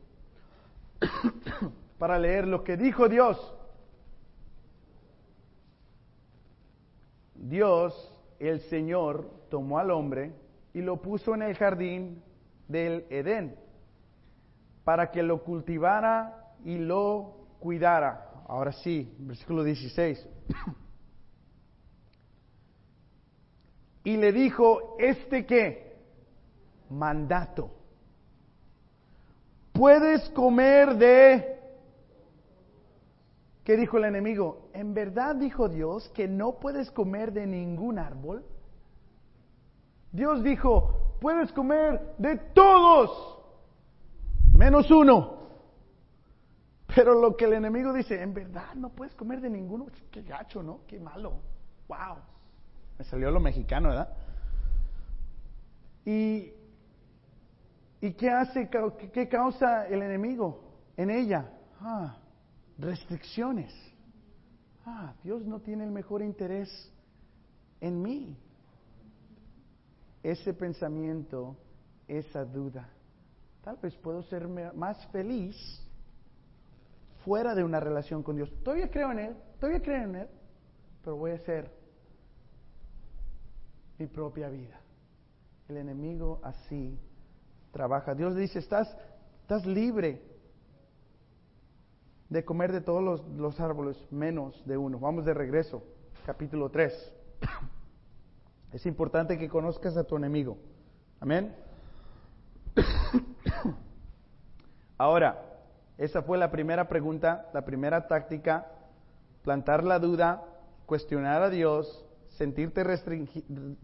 para 1.98 2.16
leer 2.16 2.46
lo 2.46 2.62
que 2.62 2.76
dijo 2.76 3.08
Dios. 3.08 3.36
Dios, 7.34 8.22
el 8.38 8.60
Señor, 8.60 9.28
tomó 9.50 9.80
al 9.80 9.90
hombre 9.90 10.32
y 10.72 10.80
lo 10.80 11.02
puso 11.02 11.34
en 11.34 11.42
el 11.42 11.56
jardín 11.56 12.22
del 12.68 13.04
Edén 13.10 13.56
para 14.84 15.10
que 15.10 15.24
lo 15.24 15.42
cultivara 15.42 16.41
y 16.64 16.78
lo 16.78 17.48
cuidara. 17.60 18.44
Ahora 18.48 18.72
sí, 18.72 19.14
versículo 19.18 19.64
16. 19.64 20.28
y 24.04 24.16
le 24.16 24.32
dijo, 24.32 24.96
¿este 24.98 25.46
qué? 25.46 25.96
Mandato. 26.90 27.70
Puedes 29.72 30.28
comer 30.30 30.96
de 30.96 31.52
¿Qué 33.64 33.76
dijo 33.76 33.96
el 33.96 34.04
enemigo? 34.04 34.70
¿En 34.74 34.92
verdad 34.92 35.36
dijo 35.36 35.68
Dios 35.68 36.08
que 36.10 36.26
no 36.26 36.58
puedes 36.58 36.90
comer 36.90 37.32
de 37.32 37.46
ningún 37.46 37.98
árbol? 37.98 38.44
Dios 40.10 40.42
dijo, 40.42 41.16
puedes 41.20 41.52
comer 41.52 42.14
de 42.18 42.36
todos, 42.54 43.38
menos 44.54 44.90
uno. 44.90 45.41
Pero 46.94 47.20
lo 47.20 47.36
que 47.36 47.44
el 47.46 47.54
enemigo 47.54 47.92
dice, 47.92 48.20
en 48.22 48.34
verdad 48.34 48.74
no 48.74 48.90
puedes 48.90 49.14
comer 49.14 49.40
de 49.40 49.50
ninguno. 49.50 49.86
Qué 50.10 50.22
gacho, 50.22 50.62
¿no? 50.62 50.80
Qué 50.86 50.98
malo. 50.98 51.40
Wow. 51.88 52.18
Me 52.98 53.04
salió 53.04 53.30
lo 53.30 53.40
mexicano, 53.40 53.88
¿verdad? 53.88 54.12
¿Y, 56.04 56.52
y 58.00 58.12
qué 58.14 58.30
hace, 58.30 58.68
qué 59.12 59.28
causa 59.28 59.86
el 59.86 60.02
enemigo 60.02 60.60
en 60.96 61.10
ella? 61.10 61.50
Ah, 61.80 62.16
restricciones. 62.78 63.72
Ah, 64.84 65.14
Dios 65.22 65.44
no 65.46 65.60
tiene 65.60 65.84
el 65.84 65.90
mejor 65.90 66.22
interés 66.22 66.92
en 67.80 68.02
mí. 68.02 68.36
Ese 70.22 70.52
pensamiento, 70.52 71.56
esa 72.06 72.44
duda. 72.44 72.88
Tal 73.62 73.76
vez 73.76 73.94
puedo 73.96 74.22
ser 74.24 74.48
más 74.48 75.04
feliz 75.06 75.81
fuera 77.24 77.54
de 77.54 77.64
una 77.64 77.80
relación 77.80 78.22
con 78.22 78.36
Dios. 78.36 78.52
Todavía 78.62 78.90
creo 78.90 79.12
en 79.12 79.18
Él, 79.18 79.36
todavía 79.58 79.82
creo 79.82 80.04
en 80.04 80.16
Él, 80.16 80.28
pero 81.02 81.16
voy 81.16 81.32
a 81.32 81.34
hacer 81.34 81.70
mi 83.98 84.06
propia 84.06 84.48
vida. 84.48 84.80
El 85.68 85.76
enemigo 85.76 86.40
así 86.42 86.98
trabaja. 87.72 88.14
Dios 88.14 88.36
dice, 88.36 88.58
estás, 88.58 88.96
estás 89.42 89.66
libre 89.66 90.22
de 92.28 92.44
comer 92.44 92.72
de 92.72 92.80
todos 92.80 93.22
los, 93.36 93.60
árboles, 93.60 93.96
menos 94.10 94.62
de 94.66 94.76
uno. 94.76 94.98
Vamos 94.98 95.24
de 95.24 95.34
regreso, 95.34 95.82
capítulo 96.24 96.70
3. 96.70 97.12
Es 98.72 98.86
importante 98.86 99.36
que 99.36 99.50
conozcas 99.50 99.98
a 99.98 100.04
tu 100.04 100.16
enemigo. 100.16 100.56
Amén. 101.20 101.54
Ahora, 104.96 105.51
esa 106.02 106.22
fue 106.22 106.36
la 106.36 106.50
primera 106.50 106.88
pregunta, 106.88 107.48
la 107.52 107.64
primera 107.64 108.08
táctica, 108.08 108.66
plantar 109.42 109.84
la 109.84 110.00
duda, 110.00 110.42
cuestionar 110.84 111.42
a 111.42 111.48
Dios, 111.48 112.04
sentirte 112.30 112.82
restringido. 112.82 113.78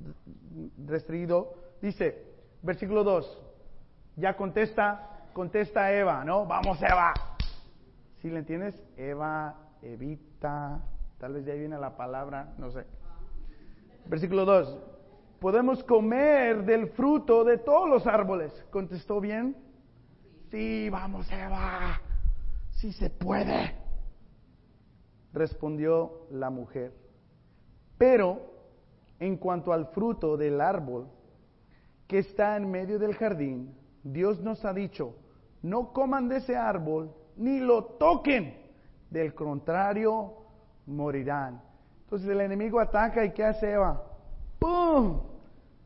Dice, 1.81 2.25
versículo 2.61 3.05
2, 3.05 3.43
ya 4.17 4.37
contesta, 4.37 5.29
contesta 5.33 5.93
Eva, 5.93 6.25
¿no? 6.25 6.45
Vamos 6.45 6.83
Eva, 6.83 7.15
si 8.21 8.31
le 8.31 8.41
entiendes, 8.41 8.83
Eva, 8.97 9.55
Evita, 9.81 10.81
tal 11.19 11.35
vez 11.35 11.45
de 11.45 11.53
ahí 11.53 11.61
viene 11.61 11.79
la 11.79 11.97
palabra, 11.97 12.53
no 12.59 12.73
sé. 12.73 12.85
Versículo 14.07 14.45
2. 14.45 14.77
Podemos 15.39 15.85
comer 15.85 16.65
del 16.65 16.89
fruto 16.89 17.45
de 17.45 17.59
todos 17.59 17.89
los 17.89 18.09
árboles. 18.09 18.53
¿Contestó 18.71 19.21
bien? 19.21 19.57
Sí, 20.51 20.89
vamos, 20.91 21.31
Eva. 21.31 22.01
Sí 22.79 22.93
se 22.93 23.11
puede. 23.11 23.75
Respondió 25.33 26.27
la 26.31 26.49
mujer. 26.49 26.93
Pero 27.97 28.41
en 29.19 29.37
cuanto 29.37 29.73
al 29.73 29.87
fruto 29.89 30.37
del 30.37 30.61
árbol 30.61 31.09
que 32.07 32.19
está 32.21 32.57
en 32.57 32.71
medio 32.71 33.01
del 33.01 33.15
jardín, 33.15 33.75
Dios 34.05 34.41
nos 34.41 34.65
ha 34.65 34.73
dicho, 34.73 35.17
no 35.61 35.93
coman 35.93 36.29
de 36.29 36.37
ese 36.37 36.57
árbol 36.57 37.13
ni 37.37 37.59
lo 37.59 37.85
toquen, 37.85 38.55
del 39.11 39.35
contrario 39.35 40.35
morirán. 40.87 41.61
Entonces 42.05 42.29
el 42.29 42.41
enemigo 42.41 42.79
ataca 42.79 43.25
y 43.25 43.33
¿qué 43.33 43.45
hace 43.45 43.73
Eva? 43.73 44.05
¡Pum! 44.61 45.21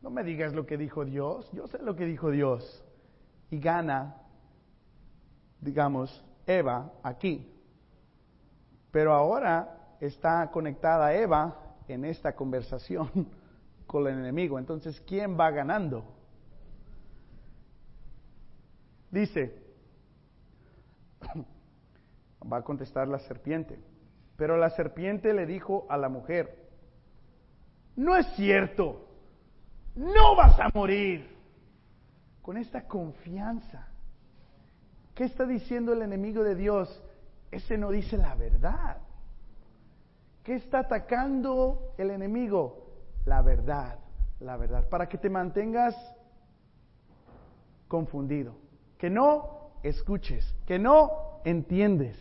No 0.03 0.09
me 0.11 0.23
digas 0.23 0.53
lo 0.53 0.67
que 0.67 0.77
dijo 0.77 1.03
Dios, 1.05 1.49
yo 1.53 1.65
sé 1.67 1.79
lo 1.79 1.95
que 1.95 2.05
dijo 2.05 2.29
Dios. 2.29 2.83
Y 3.49 3.59
gana, 3.59 4.15
digamos, 5.59 6.23
Eva 6.45 6.91
aquí. 7.03 7.49
Pero 8.91 9.13
ahora 9.13 9.95
está 9.99 10.49
conectada 10.51 11.13
Eva 11.13 11.75
en 11.87 12.05
esta 12.05 12.35
conversación 12.35 13.09
con 13.87 14.07
el 14.07 14.19
enemigo. 14.19 14.59
Entonces, 14.59 15.01
¿quién 15.01 15.39
va 15.39 15.51
ganando? 15.51 16.05
Dice, 19.11 19.55
va 22.51 22.57
a 22.57 22.63
contestar 22.63 23.07
la 23.07 23.19
serpiente. 23.19 23.79
Pero 24.35 24.57
la 24.57 24.71
serpiente 24.71 25.33
le 25.33 25.45
dijo 25.45 25.85
a 25.89 25.97
la 25.97 26.09
mujer, 26.09 26.63
no 27.95 28.17
es 28.17 28.25
cierto, 28.35 29.07
no 29.95 30.35
vas 30.35 30.59
a 30.59 30.69
morir. 30.73 31.31
Con 32.41 32.57
esta 32.57 32.85
confianza. 32.87 33.92
¿Qué 35.15 35.25
está 35.25 35.45
diciendo 35.45 35.93
el 35.93 36.01
enemigo 36.01 36.43
de 36.43 36.55
Dios? 36.55 37.01
Ese 37.51 37.77
no 37.77 37.91
dice 37.91 38.17
la 38.17 38.33
verdad. 38.35 38.97
¿Qué 40.43 40.55
está 40.55 40.79
atacando 40.79 41.93
el 41.97 42.09
enemigo? 42.09 42.87
La 43.25 43.41
verdad, 43.41 43.99
la 44.39 44.57
verdad. 44.57 44.89
Para 44.89 45.07
que 45.07 45.17
te 45.17 45.29
mantengas 45.29 45.95
confundido. 47.87 48.55
Que 48.97 49.09
no 49.09 49.71
escuches, 49.83 50.55
que 50.65 50.79
no 50.79 51.41
entiendes. 51.45 52.17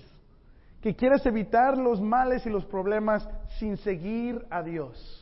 Que 0.83 0.95
quieres 0.95 1.25
evitar 1.25 1.79
los 1.79 2.01
males 2.01 2.45
y 2.45 2.51
los 2.51 2.67
problemas 2.67 3.27
sin 3.59 3.77
seguir 3.79 4.47
a 4.51 4.63
Dios. 4.63 5.19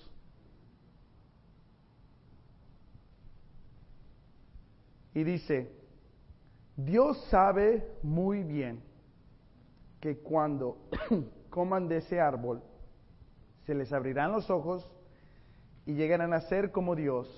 Y 5.14 5.22
dice, 5.22 5.79
Dios 6.84 7.18
sabe 7.30 7.86
muy 8.02 8.42
bien 8.42 8.82
que 10.00 10.18
cuando 10.18 10.78
coman 11.50 11.88
de 11.88 11.98
ese 11.98 12.20
árbol, 12.20 12.62
se 13.66 13.74
les 13.74 13.92
abrirán 13.92 14.32
los 14.32 14.48
ojos 14.48 14.90
y 15.84 15.94
llegarán 15.94 16.32
a 16.32 16.40
ser 16.42 16.72
como 16.72 16.96
Dios, 16.96 17.28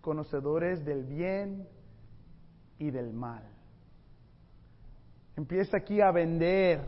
conocedores 0.00 0.84
del 0.84 1.04
bien 1.04 1.68
y 2.78 2.90
del 2.90 3.12
mal. 3.12 3.42
Empieza 5.36 5.78
aquí 5.78 6.00
a 6.00 6.12
vender 6.12 6.80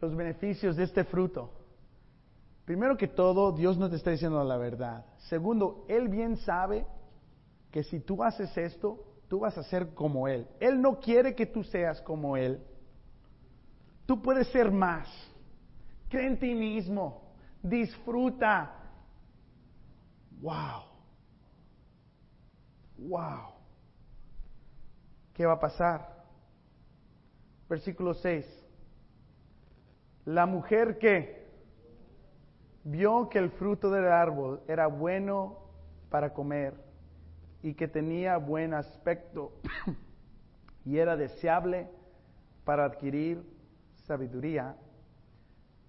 los 0.00 0.16
beneficios 0.16 0.76
de 0.76 0.84
este 0.84 1.04
fruto. 1.04 1.52
Primero 2.64 2.96
que 2.96 3.08
todo, 3.08 3.52
Dios 3.52 3.78
no 3.78 3.88
te 3.88 3.96
está 3.96 4.10
diciendo 4.10 4.42
la 4.42 4.56
verdad. 4.56 5.04
Segundo, 5.28 5.84
Él 5.88 6.08
bien 6.08 6.36
sabe 6.38 6.86
que 7.70 7.84
si 7.84 8.00
tú 8.00 8.24
haces 8.24 8.56
esto, 8.56 9.11
tú 9.32 9.40
vas 9.40 9.56
a 9.56 9.62
ser 9.62 9.94
como 9.94 10.28
Él. 10.28 10.46
Él 10.60 10.82
no 10.82 11.00
quiere 11.00 11.34
que 11.34 11.46
tú 11.46 11.64
seas 11.64 12.02
como 12.02 12.36
Él. 12.36 12.62
Tú 14.04 14.20
puedes 14.20 14.46
ser 14.48 14.70
más. 14.70 15.08
Cree 16.10 16.26
en 16.26 16.38
ti 16.38 16.54
mismo. 16.54 17.32
Disfruta. 17.62 18.74
Wow. 20.38 20.82
Wow. 22.98 23.54
¿Qué 25.32 25.46
va 25.46 25.54
a 25.54 25.60
pasar? 25.60 26.26
Versículo 27.70 28.12
6. 28.12 28.44
La 30.26 30.44
mujer 30.44 30.98
que 30.98 31.48
vio 32.84 33.30
que 33.30 33.38
el 33.38 33.50
fruto 33.52 33.90
del 33.90 34.08
árbol 34.08 34.60
era 34.68 34.88
bueno 34.88 35.56
para 36.10 36.34
comer 36.34 36.91
y 37.62 37.74
que 37.74 37.88
tenía 37.88 38.36
buen 38.36 38.74
aspecto 38.74 39.52
y 40.84 40.98
era 40.98 41.16
deseable 41.16 41.88
para 42.64 42.84
adquirir 42.84 43.42
sabiduría. 44.06 44.76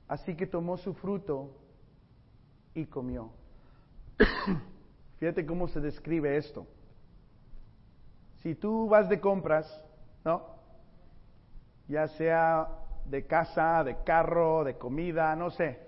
Así 0.07 0.36
que 0.36 0.45
tomó 0.45 0.77
su 0.77 0.93
fruto 0.93 1.57
y 2.75 2.86
comió. 2.86 3.31
Fíjate 5.17 5.45
cómo 5.45 5.67
se 5.67 5.79
describe 5.79 6.38
esto. 6.38 6.67
Si 8.41 8.55
tú 8.55 8.88
vas 8.88 9.09
de 9.09 9.19
compras, 9.19 9.65
¿no? 10.23 10.53
Ya 11.88 12.07
sea 12.09 12.67
de 13.05 13.25
casa, 13.25 13.83
de 13.83 14.03
carro, 14.03 14.63
de 14.63 14.77
comida, 14.77 15.36
no 15.36 15.49
sé. 15.49 15.79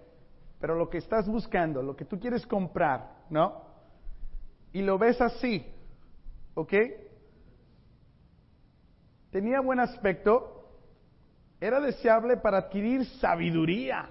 Pero 0.59 0.75
lo 0.75 0.89
que 0.89 0.97
estás 0.97 1.27
buscando, 1.27 1.83
lo 1.83 1.95
que 1.95 2.05
tú 2.05 2.19
quieres 2.19 2.47
comprar, 2.47 3.25
¿no? 3.29 3.61
Y 4.71 4.81
lo 4.81 4.97
ves 4.97 5.21
así, 5.21 5.65
¿Ok? 6.55 6.73
Tenía 9.31 9.59
buen 9.59 9.79
aspecto, 9.79 10.79
era 11.59 11.79
deseable 11.79 12.37
para 12.37 12.57
adquirir 12.57 13.05
sabiduría. 13.19 14.09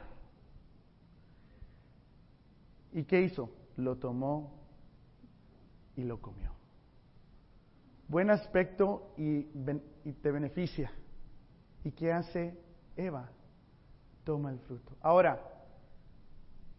¿Y 2.92 3.04
qué 3.04 3.22
hizo? 3.22 3.50
Lo 3.76 3.96
tomó 3.96 4.62
y 5.96 6.04
lo 6.04 6.20
comió. 6.20 6.52
Buen 8.06 8.30
aspecto 8.30 9.14
y, 9.16 9.48
y 10.04 10.12
te 10.12 10.30
beneficia. 10.30 10.92
¿Y 11.82 11.90
qué 11.92 12.12
hace 12.12 12.56
Eva? 12.96 13.30
Toma 14.24 14.50
el 14.50 14.58
fruto. 14.60 14.96
Ahora, 15.00 15.40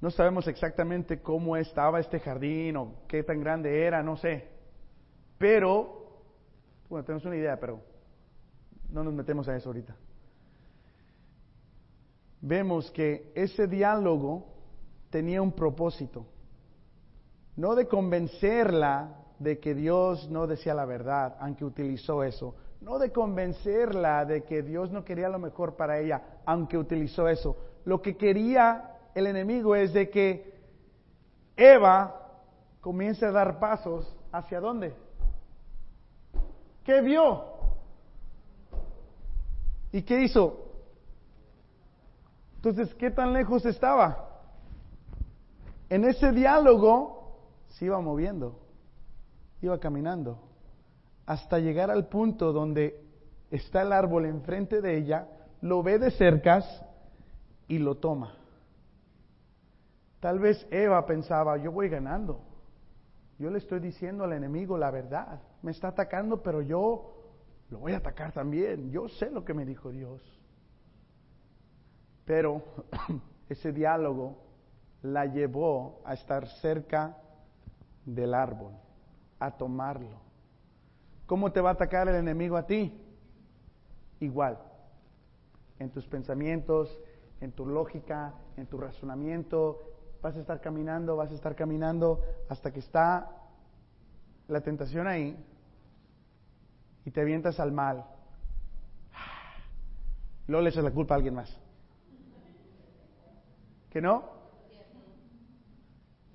no 0.01 0.11
sabemos 0.11 0.47
exactamente 0.47 1.21
cómo 1.21 1.57
estaba 1.57 1.99
este 1.99 2.19
jardín 2.19 2.77
o 2.77 2.93
qué 3.07 3.23
tan 3.23 3.39
grande 3.39 3.85
era, 3.85 4.03
no 4.03 4.17
sé. 4.17 4.54
Pero, 5.37 6.21
bueno, 6.89 7.05
tenemos 7.05 7.25
una 7.25 7.35
idea, 7.35 7.59
pero 7.59 7.79
no 8.89 9.03
nos 9.03 9.13
metemos 9.13 9.47
a 9.47 9.55
eso 9.55 9.69
ahorita. 9.69 9.95
Vemos 12.41 12.91
que 12.91 13.31
ese 13.35 13.67
diálogo 13.67 14.45
tenía 15.09 15.41
un 15.41 15.51
propósito, 15.51 16.25
no 17.55 17.75
de 17.75 17.87
convencerla 17.87 19.21
de 19.39 19.59
que 19.59 19.73
Dios 19.73 20.29
no 20.29 20.47
decía 20.47 20.73
la 20.73 20.85
verdad, 20.85 21.35
aunque 21.39 21.65
utilizó 21.65 22.23
eso, 22.23 22.55
no 22.81 22.99
de 22.99 23.11
convencerla 23.11 24.25
de 24.25 24.43
que 24.43 24.61
Dios 24.61 24.91
no 24.91 25.03
quería 25.03 25.29
lo 25.29 25.39
mejor 25.39 25.75
para 25.75 25.99
ella, 25.99 26.21
aunque 26.45 26.77
utilizó 26.77 27.27
eso. 27.27 27.57
Lo 27.85 28.01
que 28.01 28.15
quería 28.15 28.95
el 29.15 29.27
enemigo 29.27 29.75
es 29.75 29.93
de 29.93 30.09
que 30.09 30.53
Eva 31.55 32.21
comience 32.81 33.25
a 33.25 33.31
dar 33.31 33.59
pasos 33.59 34.15
hacia 34.31 34.59
dónde? 34.59 34.93
¿Qué 36.85 37.01
vio? 37.01 37.43
¿Y 39.91 40.03
qué 40.03 40.23
hizo? 40.23 40.65
Entonces, 42.57 42.93
¿qué 42.95 43.09
tan 43.09 43.33
lejos 43.33 43.65
estaba? 43.65 44.29
En 45.89 46.05
ese 46.05 46.31
diálogo 46.31 47.39
se 47.69 47.85
iba 47.85 47.99
moviendo, 47.99 48.59
iba 49.61 49.79
caminando, 49.79 50.39
hasta 51.25 51.59
llegar 51.59 51.89
al 51.89 52.07
punto 52.07 52.53
donde 52.53 53.03
está 53.49 53.81
el 53.81 53.91
árbol 53.91 54.25
enfrente 54.25 54.81
de 54.81 54.97
ella, 54.97 55.27
lo 55.61 55.81
ve 55.81 55.97
de 55.97 56.11
cerca 56.11 56.63
y 57.67 57.79
lo 57.79 57.95
toma. 57.95 58.35
Tal 60.19 60.39
vez 60.39 60.67
Eva 60.71 61.05
pensaba, 61.05 61.57
yo 61.57 61.71
voy 61.71 61.89
ganando. 61.89 62.41
Yo 63.37 63.49
le 63.49 63.57
estoy 63.57 63.79
diciendo 63.79 64.23
al 64.23 64.33
enemigo 64.33 64.77
la 64.77 64.91
verdad. 64.91 65.41
Me 65.61 65.71
está 65.71 65.89
atacando, 65.89 66.41
pero 66.41 66.61
yo 66.61 67.15
lo 67.69 67.79
voy 67.79 67.93
a 67.93 67.97
atacar 67.97 68.31
también. 68.31 68.91
Yo 68.91 69.09
sé 69.09 69.29
lo 69.29 69.43
que 69.43 69.53
me 69.53 69.65
dijo 69.65 69.91
Dios. 69.91 70.21
Pero 72.25 72.63
ese 73.49 73.71
diálogo 73.71 74.37
la 75.01 75.25
llevó 75.25 76.01
a 76.05 76.13
estar 76.13 76.47
cerca 76.47 77.17
del 78.05 78.33
árbol, 78.33 78.73
a 79.39 79.51
tomarlo. 79.51 80.21
¿Cómo 81.25 81.51
te 81.51 81.61
va 81.61 81.71
a 81.71 81.73
atacar 81.73 82.07
el 82.07 82.15
enemigo 82.15 82.55
a 82.55 82.65
ti? 82.65 83.01
Igual, 84.19 84.57
en 85.79 85.89
tus 85.89 86.07
pensamientos, 86.07 86.99
en 87.41 87.51
tu 87.51 87.65
lógica, 87.65 88.33
en 88.57 88.67
tu 88.67 88.77
razonamiento, 88.77 89.94
vas 90.21 90.35
a 90.35 90.39
estar 90.39 90.61
caminando, 90.61 91.15
vas 91.15 91.31
a 91.31 91.35
estar 91.35 91.55
caminando 91.55 92.21
hasta 92.49 92.71
que 92.71 92.79
está 92.79 93.31
la 94.47 94.61
tentación 94.61 95.07
ahí 95.07 95.37
y 97.05 97.11
te 97.11 97.21
avientas 97.21 97.59
al 97.59 97.71
mal. 97.71 98.05
Luego 100.47 100.63
le 100.63 100.69
echas 100.69 100.83
la 100.83 100.91
culpa 100.91 101.15
a 101.15 101.17
alguien 101.17 101.35
más. 101.35 101.59
¿Que 103.89 104.01
no? 104.01 104.35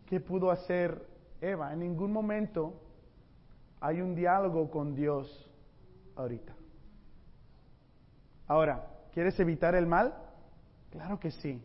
¿Qué 0.07 0.21
pudo 0.21 0.51
hacer 0.51 1.07
Eva? 1.41 1.73
En 1.73 1.81
ningún 1.81 2.13
momento 2.13 2.81
hay 3.81 4.01
un 4.01 4.15
diálogo 4.15 4.71
con 4.71 4.95
Dios 4.95 5.51
ahorita. 6.17 6.55
Ahora, 8.49 8.89
¿quieres 9.13 9.39
evitar 9.39 9.75
el 9.75 9.87
mal? 9.87 10.15
Claro 10.91 11.21
que 11.21 11.31
sí. 11.31 11.63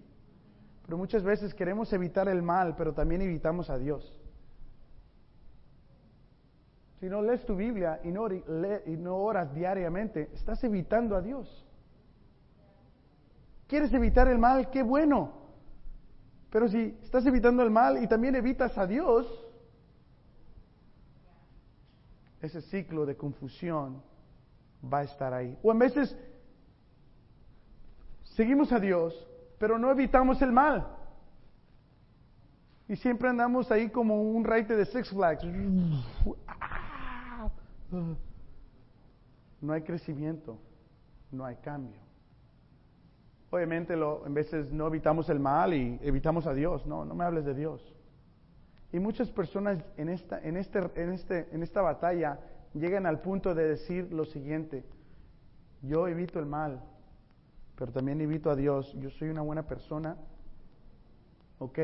Pero 0.86 0.98
muchas 0.98 1.24
veces 1.24 1.54
queremos 1.54 1.91
evitar 1.93 2.28
el 2.28 2.43
mal, 2.43 2.76
pero 2.76 2.93
también 2.93 3.21
evitamos 3.21 3.69
a 3.69 3.78
Dios. 3.78 4.21
Si 7.00 7.08
no 7.08 7.21
lees 7.21 7.45
tu 7.45 7.56
Biblia 7.56 8.00
y 8.04 8.12
no, 8.12 9.17
oras 9.17 9.54
diariamente, 9.54 10.30
estás 10.34 10.63
evitando 10.63 11.15
a 11.15 11.21
Dios. 11.21 11.65
¿Quieres 13.67 13.91
evitar 13.93 14.28
el 14.28 14.38
mal? 14.38 14.69
¡Qué 14.69 14.84
bueno! 14.84 15.34
Pero 16.52 16.67
si 16.67 16.98
estás 17.04 17.26
evitando 17.26 17.63
el 17.63 17.71
mal 17.71 18.02
y 18.02 18.08
también 18.08 18.36
evitas 18.36 18.78
a 18.78 18.88
Dios, 18.88 19.28
ese 22.41 22.62
ciclo 22.62 23.06
de 23.06 23.17
confusión 23.17 24.02
va 24.82 25.00
a 25.00 25.04
estar 25.04 25.34
ahí. 25.34 25.58
O 25.63 25.71
en 25.71 25.80
veces 25.80 26.15
seguimos 28.36 28.71
a 28.71 28.80
Dios, 28.80 29.28
pero 29.58 29.78
no 29.78 29.91
evitamos 29.91 30.41
el 30.41 30.52
mal. 30.52 30.88
Y 32.88 32.96
siempre 32.98 33.30
andamos 33.30 33.72
ahí 33.72 33.89
como 33.89 34.22
un 34.22 34.44
raite 34.44 34.76
de 34.76 34.86
Six 34.86 35.10
Flags. 35.10 35.44
No 39.62 39.74
hay 39.74 39.82
crecimiento, 39.82 40.58
no 41.32 41.46
hay 41.46 41.56
cambio. 41.56 42.00
Obviamente 43.50 43.96
lo, 43.96 44.26
en 44.26 44.34
veces 44.34 44.72
no 44.72 44.88
evitamos 44.88 45.30
el 45.30 45.39
mal 45.39 45.74
y 45.74 46.00
evitamos 46.04 46.46
a 46.46 46.54
Dios. 46.54 46.86
No, 46.86 47.06
no 47.06 47.15
me 47.15 47.24
hables 47.24 47.46
de 47.46 47.54
Dios. 47.54 47.82
Y 48.91 49.00
muchas 49.00 49.30
personas 49.32 49.84
en 49.98 50.10
esta, 50.10 50.39
en 50.39 50.58
este, 50.58 50.80
en 50.96 51.12
este, 51.12 51.48
en 51.52 51.63
esta 51.63 51.82
batalla 51.82 52.39
llegan 52.74 53.06
al 53.06 53.22
punto 53.22 53.56
de 53.56 53.68
decir 53.68 54.12
lo 54.12 54.26
siguiente, 54.26 54.84
yo 55.82 56.08
evito 56.08 56.39
el 56.39 56.46
mal, 56.46 56.82
pero 57.76 57.92
también 57.92 58.22
evito 58.22 58.50
a 58.50 58.56
Dios, 58.56 58.94
yo 59.00 59.10
soy 59.10 59.30
una 59.30 59.42
buena 59.42 59.64
persona, 59.68 60.18
¿ok? 61.60 61.80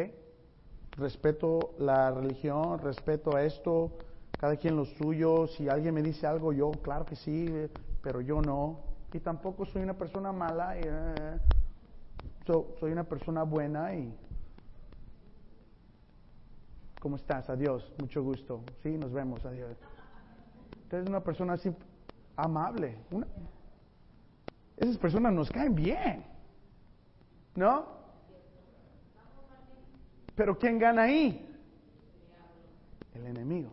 Respeto 0.97 1.73
la 1.79 2.11
religión, 2.11 2.79
respeto 2.79 3.35
a 3.35 3.43
esto, 3.43 3.97
cada 4.39 4.55
quien 4.57 4.75
lo 4.75 4.85
suyo, 4.85 5.47
si 5.47 5.69
alguien 5.69 5.93
me 5.93 6.01
dice 6.01 6.27
algo, 6.27 6.53
yo, 6.53 6.71
claro 6.71 7.05
que 7.05 7.15
sí, 7.15 7.47
pero 8.01 8.21
yo 8.21 8.41
no. 8.41 8.79
Y 9.13 9.19
tampoco 9.19 9.65
soy 9.65 9.83
una 9.83 9.97
persona 9.97 10.31
mala, 10.31 10.79
eh, 10.79 11.39
soy 12.79 12.91
una 12.91 13.03
persona 13.03 13.43
buena 13.43 13.93
y... 13.95 14.13
¿Cómo 16.99 17.15
estás? 17.15 17.49
Adiós, 17.49 17.91
mucho 17.99 18.21
gusto. 18.21 18.61
Sí, 18.83 18.97
nos 18.97 19.11
vemos, 19.11 19.43
adiós. 19.45 19.75
Usted 20.83 20.99
es 20.99 21.09
una 21.09 21.21
persona 21.21 21.53
así 21.53 21.71
amable. 22.35 22.97
Esas 24.77 24.97
personas 24.97 25.33
nos 25.33 25.49
caen 25.49 25.75
bien. 25.75 26.25
¿No? 27.55 27.85
Pero 30.35 30.57
¿quién 30.57 30.79
gana 30.79 31.03
ahí? 31.03 31.47
El 33.13 33.27
enemigo. 33.27 33.71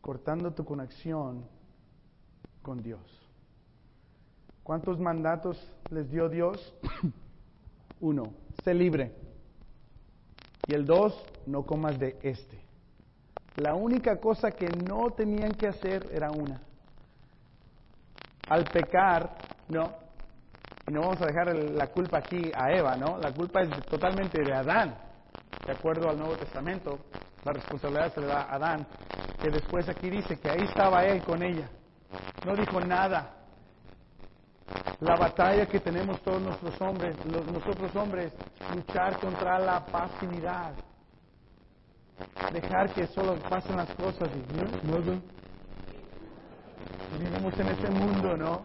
Cortando 0.00 0.52
tu 0.52 0.64
conexión 0.64 1.44
con 2.62 2.82
Dios. 2.82 3.00
¿Cuántos 4.62 4.98
mandatos 4.98 5.58
les 5.90 6.10
dio 6.10 6.28
Dios? 6.28 6.74
Uno, 8.00 8.32
sé 8.64 8.74
libre. 8.74 9.12
Y 10.68 10.74
el 10.74 10.86
dos, 10.86 11.24
no 11.46 11.66
comas 11.66 11.98
de 11.98 12.18
este. 12.22 12.62
La 13.56 13.74
única 13.74 14.20
cosa 14.20 14.52
que 14.52 14.68
no 14.68 15.10
tenían 15.10 15.52
que 15.52 15.66
hacer 15.66 16.08
era 16.12 16.30
una. 16.30 16.62
Al 18.52 18.64
pecar, 18.64 19.30
no, 19.68 19.94
y 20.86 20.92
no 20.92 21.00
vamos 21.00 21.22
a 21.22 21.24
dejar 21.24 21.54
la 21.54 21.86
culpa 21.86 22.18
aquí 22.18 22.52
a 22.54 22.70
Eva, 22.70 22.96
¿no? 22.96 23.16
La 23.16 23.32
culpa 23.32 23.62
es 23.62 23.70
totalmente 23.86 24.42
de 24.42 24.52
Adán. 24.52 24.94
De 25.64 25.72
acuerdo 25.72 26.10
al 26.10 26.18
Nuevo 26.18 26.36
Testamento, 26.36 26.98
la 27.44 27.52
responsabilidad 27.54 28.12
se 28.12 28.20
le 28.20 28.26
da 28.26 28.42
a 28.42 28.56
Adán, 28.56 28.86
que 29.40 29.48
después 29.48 29.88
aquí 29.88 30.10
dice 30.10 30.38
que 30.38 30.50
ahí 30.50 30.64
estaba 30.64 31.02
él 31.06 31.22
con 31.22 31.42
ella. 31.42 31.66
No 32.44 32.54
dijo 32.54 32.78
nada. 32.78 33.36
La 35.00 35.16
batalla 35.16 35.64
que 35.64 35.80
tenemos 35.80 36.20
todos 36.20 36.42
nuestros 36.42 36.78
hombres, 36.82 37.16
los, 37.24 37.46
nosotros 37.46 37.96
hombres, 37.96 38.34
luchar 38.74 39.18
contra 39.18 39.58
la 39.60 39.86
pasividad 39.86 40.74
dejar 42.52 42.92
que 42.92 43.06
solo 43.06 43.34
pasen 43.48 43.76
las 43.78 43.88
cosas 43.94 44.28
y 44.36 44.86
¿no? 44.86 45.22
Vivimos 47.18 47.58
en 47.58 47.68
ese 47.68 47.90
mundo, 47.90 48.36
¿no? 48.36 48.62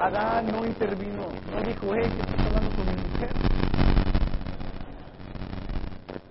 Adán 0.00 0.46
no 0.48 0.66
intervino, 0.66 1.26
no 1.50 1.60
dijo, 1.62 1.94
hey, 1.94 2.10
¿qué 2.14 2.20
estás 2.20 2.46
hablando 2.46 2.76
con 2.76 2.86
mi 2.86 3.02
mujer? 3.02 3.30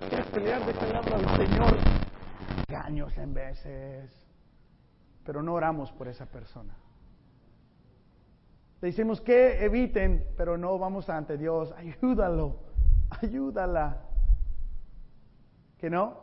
¿Quieres 0.08 0.26
pelear? 0.26 0.66
Déjale 0.66 0.96
hablar 0.96 1.14
al 1.14 1.46
Señor. 1.46 1.78
Engaños 2.68 3.18
en 3.18 3.34
veces. 3.34 4.26
Pero 5.24 5.42
no 5.42 5.54
oramos 5.54 5.90
por 5.92 6.08
esa 6.08 6.26
persona. 6.26 6.74
Le 8.80 8.88
decimos 8.88 9.20
que 9.20 9.64
eviten, 9.64 10.26
pero 10.36 10.58
no 10.58 10.78
vamos 10.78 11.08
ante 11.08 11.38
Dios. 11.38 11.72
Ayúdalo 11.72 12.74
ayúdala. 13.22 14.02
¿Que 15.78 15.90
no? 15.90 16.18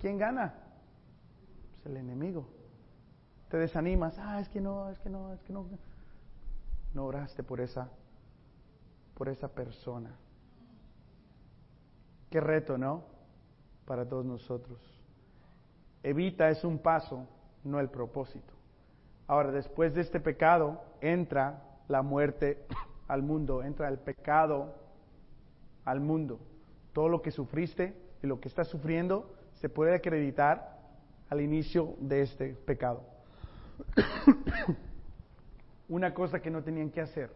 ¿Quién 0.00 0.18
gana? 0.18 0.54
El 1.84 1.96
enemigo. 1.96 2.46
Te 3.48 3.58
desanimas, 3.58 4.18
ah, 4.18 4.40
es 4.40 4.48
que 4.48 4.60
no, 4.60 4.90
es 4.90 4.98
que 4.98 5.10
no, 5.10 5.32
es 5.32 5.42
que 5.42 5.52
no. 5.52 5.66
No 6.94 7.04
oraste 7.04 7.42
por 7.42 7.60
esa, 7.60 7.88
por 9.14 9.28
esa 9.28 9.48
persona. 9.48 10.16
Qué 12.30 12.40
reto, 12.40 12.78
¿no? 12.78 13.04
Para 13.84 14.08
todos 14.08 14.24
nosotros. 14.24 14.80
Evita 16.02 16.50
es 16.50 16.64
un 16.64 16.78
paso, 16.78 17.26
no 17.64 17.80
el 17.80 17.90
propósito. 17.90 18.52
Ahora, 19.26 19.52
después 19.52 19.94
de 19.94 20.00
este 20.00 20.20
pecado, 20.20 20.82
entra 21.00 21.62
la 21.88 22.02
muerte 22.02 22.66
al 23.08 23.22
mundo, 23.22 23.62
entra 23.62 23.88
el 23.88 23.98
pecado 23.98 24.74
al 25.84 26.00
mundo. 26.00 26.40
Todo 26.92 27.08
lo 27.08 27.22
que 27.22 27.30
sufriste 27.30 27.94
y 28.22 28.26
lo 28.26 28.40
que 28.40 28.48
estás 28.48 28.68
sufriendo 28.68 29.34
se 29.52 29.68
puede 29.68 29.94
acreditar 29.94 30.73
al 31.28 31.40
inicio 31.40 31.94
de 31.98 32.22
este 32.22 32.54
pecado. 32.54 33.04
Una 35.88 36.14
cosa 36.14 36.40
que 36.40 36.50
no 36.50 36.62
tenían 36.62 36.90
que 36.90 37.00
hacer, 37.00 37.30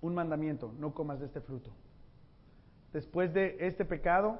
un 0.00 0.14
mandamiento, 0.14 0.72
no 0.78 0.94
comas 0.94 1.20
de 1.20 1.26
este 1.26 1.40
fruto. 1.40 1.70
Después 2.92 3.32
de 3.32 3.56
este 3.60 3.84
pecado, 3.84 4.38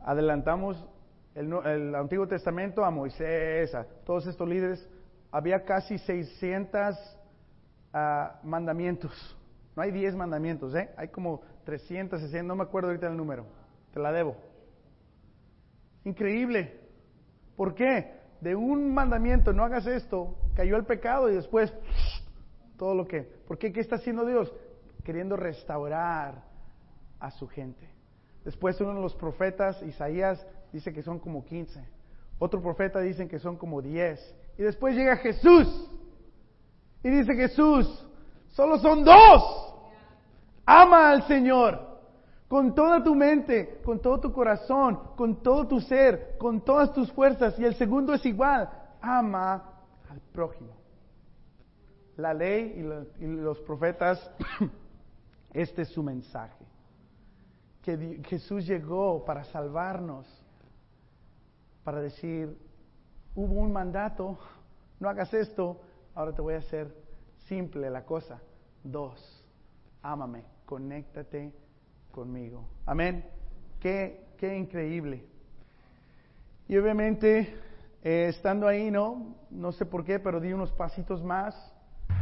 adelantamos 0.00 0.86
el, 1.34 1.94
Antiguo 1.94 2.28
Testamento 2.28 2.84
a 2.84 2.90
Moisés, 2.90 3.74
a 3.74 3.84
todos 4.04 4.26
estos 4.26 4.48
líderes, 4.48 4.88
había 5.30 5.64
casi 5.64 5.98
600 5.98 6.96
ah, 7.92 8.40
mandamientos 8.42 9.38
no 9.78 9.84
hay 9.84 9.92
10 9.92 10.16
mandamientos, 10.16 10.74
¿eh? 10.74 10.90
Hay 10.96 11.06
como 11.06 11.40
360, 11.64 12.42
no 12.42 12.56
me 12.56 12.64
acuerdo 12.64 12.88
ahorita 12.88 13.06
el 13.06 13.16
número. 13.16 13.46
Te 13.92 14.00
la 14.00 14.10
debo. 14.10 14.34
Increíble. 16.08 16.74
¿Por 17.54 17.74
qué? 17.74 18.14
De 18.40 18.56
un 18.56 18.94
mandamiento, 18.94 19.52
no 19.52 19.62
hagas 19.62 19.86
esto, 19.86 20.36
cayó 20.54 20.76
el 20.78 20.86
pecado 20.86 21.28
y 21.30 21.34
después 21.34 21.70
todo 22.78 22.94
lo 22.94 23.06
que. 23.06 23.22
¿Por 23.46 23.58
qué? 23.58 23.74
¿Qué 23.74 23.80
está 23.80 23.96
haciendo 23.96 24.24
Dios? 24.24 24.50
Queriendo 25.04 25.36
restaurar 25.36 26.44
a 27.20 27.30
su 27.32 27.46
gente. 27.46 27.86
Después 28.42 28.80
uno 28.80 28.94
de 28.94 29.02
los 29.02 29.14
profetas, 29.16 29.82
Isaías, 29.82 30.46
dice 30.72 30.94
que 30.94 31.02
son 31.02 31.18
como 31.18 31.44
15. 31.44 31.78
Otro 32.38 32.62
profeta 32.62 33.00
dice 33.00 33.28
que 33.28 33.38
son 33.38 33.58
como 33.58 33.82
10. 33.82 34.34
Y 34.56 34.62
después 34.62 34.96
llega 34.96 35.16
Jesús. 35.16 35.90
Y 37.02 37.10
dice 37.10 37.34
Jesús, 37.34 38.06
solo 38.48 38.78
son 38.78 39.04
dos. 39.04 39.74
Ama 40.64 41.10
al 41.10 41.26
Señor 41.26 41.87
con 42.48 42.74
toda 42.74 43.04
tu 43.04 43.14
mente, 43.14 43.80
con 43.84 44.00
todo 44.00 44.18
tu 44.20 44.32
corazón, 44.32 45.14
con 45.16 45.42
todo 45.42 45.68
tu 45.68 45.80
ser, 45.80 46.36
con 46.38 46.62
todas 46.62 46.92
tus 46.92 47.12
fuerzas. 47.12 47.58
Y 47.58 47.64
el 47.64 47.74
segundo 47.74 48.14
es 48.14 48.24
igual, 48.24 48.70
ama 49.00 49.82
al 50.08 50.20
prójimo. 50.32 50.74
La 52.16 52.34
ley 52.34 52.74
y, 53.20 53.26
los 53.26 53.60
profetas, 53.60 54.18
este 55.52 55.82
es 55.82 55.88
su 55.88 56.02
mensaje. 56.02 56.64
Que 57.82 58.22
Jesús 58.24 58.66
llegó 58.66 59.24
para 59.24 59.44
salvarnos, 59.44 60.26
para 61.84 62.00
decir, 62.00 62.58
hubo 63.34 63.60
un 63.60 63.72
mandato, 63.72 64.38
no 64.98 65.08
hagas 65.08 65.32
esto, 65.32 65.80
ahora 66.14 66.32
te 66.32 66.42
voy 66.42 66.54
a 66.54 66.58
hacer 66.58 66.92
simple 67.46 67.88
la 67.88 68.04
cosa. 68.04 68.40
Dos, 68.82 69.44
ámame 70.02 70.58
conéctate 70.68 71.50
conmigo. 72.12 72.64
Amén. 72.86 73.24
Qué, 73.80 74.24
qué 74.38 74.56
increíble. 74.56 75.24
Y 76.68 76.76
obviamente, 76.76 77.54
eh, 78.02 78.26
estando 78.28 78.66
ahí, 78.66 78.90
¿no? 78.90 79.36
No 79.50 79.72
sé 79.72 79.86
por 79.86 80.04
qué, 80.04 80.18
pero 80.18 80.40
di 80.40 80.52
unos 80.52 80.72
pasitos 80.72 81.22
más 81.22 81.54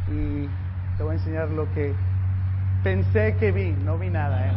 y 0.09 0.47
te 0.97 1.03
voy 1.03 1.11
a 1.11 1.17
enseñar 1.17 1.49
lo 1.49 1.69
que 1.71 1.93
pensé 2.83 3.35
que 3.35 3.51
vi. 3.51 3.71
No 3.71 3.97
vi 3.97 4.09
nada, 4.09 4.47
¿eh? 4.47 4.51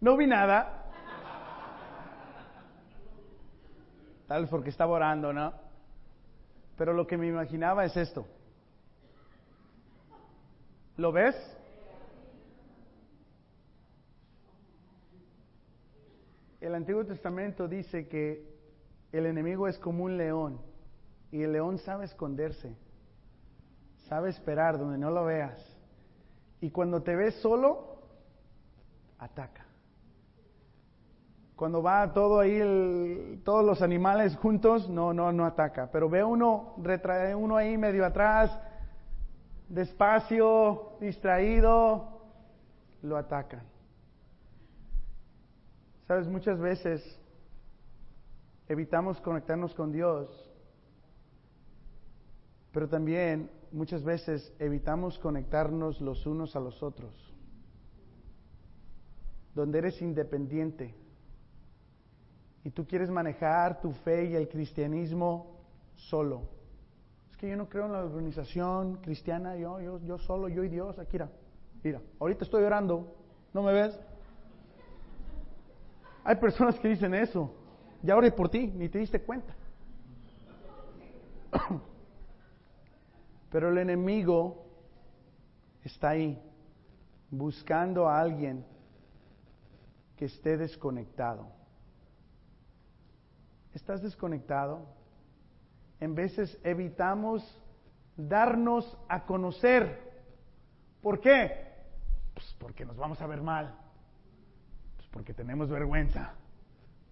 No 0.00 0.16
vi 0.16 0.26
nada. 0.26 0.87
Tal 4.28 4.42
vez 4.42 4.50
porque 4.50 4.68
estaba 4.68 4.92
orando, 4.92 5.32
¿no? 5.32 5.54
Pero 6.76 6.92
lo 6.92 7.06
que 7.06 7.16
me 7.16 7.26
imaginaba 7.26 7.84
es 7.86 7.96
esto. 7.96 8.26
¿Lo 10.98 11.10
ves? 11.12 11.34
El 16.60 16.74
Antiguo 16.74 17.04
Testamento 17.06 17.66
dice 17.68 18.06
que 18.08 18.46
el 19.12 19.26
enemigo 19.26 19.66
es 19.66 19.78
como 19.78 20.04
un 20.04 20.18
león 20.18 20.60
y 21.32 21.42
el 21.42 21.52
león 21.52 21.78
sabe 21.78 22.04
esconderse, 22.04 22.76
sabe 24.08 24.28
esperar 24.28 24.78
donde 24.78 24.98
no 24.98 25.10
lo 25.10 25.24
veas. 25.24 25.58
Y 26.60 26.70
cuando 26.70 27.02
te 27.02 27.16
ves 27.16 27.34
solo, 27.36 28.02
ataca. 29.18 29.67
Cuando 31.58 31.82
va 31.82 32.12
todo 32.12 32.38
ahí, 32.38 33.42
todos 33.44 33.64
los 33.64 33.82
animales 33.82 34.36
juntos, 34.36 34.88
no, 34.88 35.12
no, 35.12 35.32
no 35.32 35.44
ataca. 35.44 35.90
Pero 35.90 36.08
ve 36.08 36.22
uno, 36.22 36.76
retrae 36.80 37.34
uno 37.34 37.56
ahí 37.56 37.76
medio 37.76 38.06
atrás, 38.06 38.56
despacio, 39.68 40.92
distraído, 41.00 42.22
lo 43.02 43.16
atacan. 43.16 43.64
Sabes, 46.06 46.28
muchas 46.28 46.60
veces 46.60 47.20
evitamos 48.68 49.20
conectarnos 49.20 49.74
con 49.74 49.90
Dios, 49.90 50.30
pero 52.70 52.88
también 52.88 53.50
muchas 53.72 54.04
veces 54.04 54.54
evitamos 54.60 55.18
conectarnos 55.18 56.00
los 56.00 56.24
unos 56.24 56.54
a 56.54 56.60
los 56.60 56.84
otros. 56.84 57.12
Donde 59.56 59.78
eres 59.78 60.00
independiente 60.00 61.07
y 62.64 62.70
tú 62.70 62.86
quieres 62.86 63.10
manejar 63.10 63.80
tu 63.80 63.92
fe 63.92 64.26
y 64.26 64.34
el 64.34 64.48
cristianismo 64.48 65.56
solo 65.94 66.58
que 67.38 67.48
yo 67.48 67.56
no 67.56 67.68
creo 67.68 67.86
en 67.86 67.92
la 67.92 68.00
organización 68.00 68.96
cristiana, 68.96 69.56
yo, 69.56 69.80
yo, 69.80 70.00
yo 70.00 70.18
solo, 70.18 70.48
yo 70.48 70.64
y 70.64 70.68
Dios, 70.68 70.98
aquí 70.98 71.12
mira, 71.12 71.30
mira, 71.84 72.02
ahorita 72.18 72.44
estoy 72.44 72.64
orando, 72.64 73.14
¿no 73.54 73.62
me 73.62 73.72
ves? 73.72 73.98
Hay 76.24 76.34
personas 76.36 76.78
que 76.80 76.88
dicen 76.88 77.14
eso, 77.14 77.54
ya 78.02 78.16
oré 78.16 78.32
por 78.32 78.48
ti, 78.48 78.66
ni 78.66 78.88
te 78.88 78.98
diste 78.98 79.22
cuenta. 79.22 79.54
Pero 83.50 83.70
el 83.70 83.78
enemigo 83.78 84.66
está 85.84 86.10
ahí, 86.10 86.42
buscando 87.30 88.08
a 88.08 88.18
alguien 88.20 88.66
que 90.16 90.24
esté 90.24 90.56
desconectado. 90.56 91.46
¿Estás 93.74 94.02
desconectado? 94.02 94.98
en 96.00 96.14
veces 96.14 96.58
evitamos 96.62 97.42
darnos 98.16 98.96
a 99.08 99.24
conocer. 99.24 100.06
¿Por 101.02 101.20
qué? 101.20 101.68
Pues 102.34 102.54
porque 102.58 102.84
nos 102.84 102.96
vamos 102.96 103.20
a 103.20 103.26
ver 103.26 103.42
mal. 103.42 103.74
Pues 104.96 105.08
porque 105.08 105.34
tenemos 105.34 105.68
vergüenza. 105.68 106.34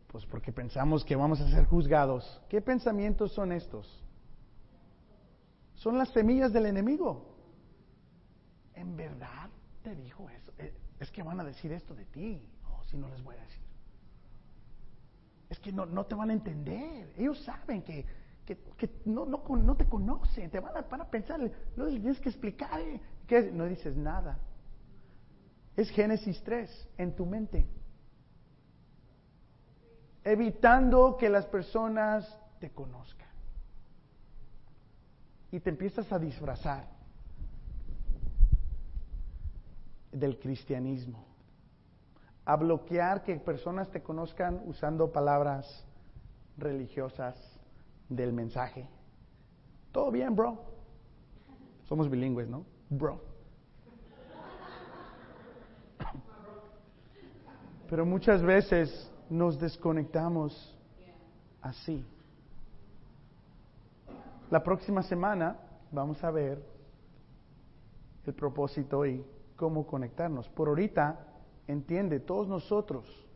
Pues 0.09 0.25
porque 0.27 0.53
pensamos 0.53 1.05
que 1.05 1.16
vamos 1.16 1.40
a 1.40 1.51
ser 1.51 1.66
juzgados. 1.66 2.42
¿Qué 2.49 2.61
pensamientos 2.61 3.33
son 3.33 3.53
estos? 3.53 4.03
Son 5.75 5.99
las 5.99 6.09
semillas 6.11 6.53
del 6.53 6.66
enemigo. 6.66 7.35
¿En 8.75 8.97
verdad 8.97 9.51
te 9.83 9.95
dijo 9.95 10.29
eso? 10.31 10.53
Eh, 10.59 10.73
es 11.01 11.11
que 11.11 11.23
van 11.23 11.40
a 11.40 11.45
decir 11.45 11.73
esto 11.73 11.95
de 11.95 12.05
ti. 12.07 12.49
Oh, 12.71 12.83
si 12.85 12.97
no 12.97 13.09
les 13.09 13.23
voy 13.23 13.37
a 13.37 13.40
decir. 13.40 13.66
Es 15.49 15.59
que 15.61 15.73
no, 15.73 15.87
no 15.87 16.07
te 16.07 16.15
van 16.15 16.31
a 16.31 16.33
entender. 16.33 17.13
Ellos 17.17 17.43
saben 17.45 17.83
que 17.83 18.05
que, 18.47 19.01
no, 19.05 19.27
no, 19.27 19.43
no, 19.57 19.77
te 19.77 19.89
conocen, 19.89 20.51
te 20.51 20.61
van 20.61 20.77
a, 20.77 20.83
van 20.83 21.01
a 21.01 21.11
pensar, 21.11 21.41
no 21.77 21.85
les 21.85 22.01
tienes 22.01 22.21
que 22.21 22.29
explicar, 22.29 22.81
eh, 22.81 23.01
que 23.27 23.51
no 23.51 23.65
dices 23.65 23.97
nada. 23.97 24.39
Es 25.77 25.91
Génesis 25.91 26.41
3 26.45 26.89
en 26.97 27.17
tu 27.17 27.27
mente. 27.27 27.67
Evitando 30.23 31.17
que 31.19 31.29
las 31.29 31.45
personas 31.47 32.41
te 32.61 32.71
conozcan. 32.71 33.27
Y 35.51 35.61
te 35.61 35.71
empiezas 35.71 36.11
a 36.13 36.19
disfrazar 36.19 36.89
del 40.13 40.39
cristianismo. 40.39 41.25
A 42.47 42.57
bloquear 42.57 43.23
que 43.23 43.37
personas 43.37 43.91
te 43.91 44.03
conozcan 44.03 44.63
usando 44.67 45.13
palabras 45.13 45.85
religiosas 46.57 47.37
del 48.09 48.33
mensaje. 48.33 48.89
Todo 49.93 50.11
bien, 50.11 50.35
bro. 50.35 50.59
Somos 51.85 52.09
bilingües, 52.09 52.49
¿no? 52.49 52.65
Bro. 52.89 53.21
Pero 57.89 58.07
muchas 58.07 58.43
veces 58.43 59.13
nos 59.29 59.59
desconectamos 59.59 60.77
así. 61.61 62.05
La 64.51 64.63
próxima 64.63 65.03
semana 65.03 65.57
vamos 65.91 66.23
a 66.23 66.31
ver 66.31 66.65
el 68.25 68.35
propósito 68.35 69.05
y 69.07 69.25
cómo 69.57 69.87
conectarnos. 69.87 70.49
Por 70.49 70.69
ahorita, 70.69 71.26
entiende, 71.67 72.21
todos 72.21 72.49
nosotros 72.49 73.27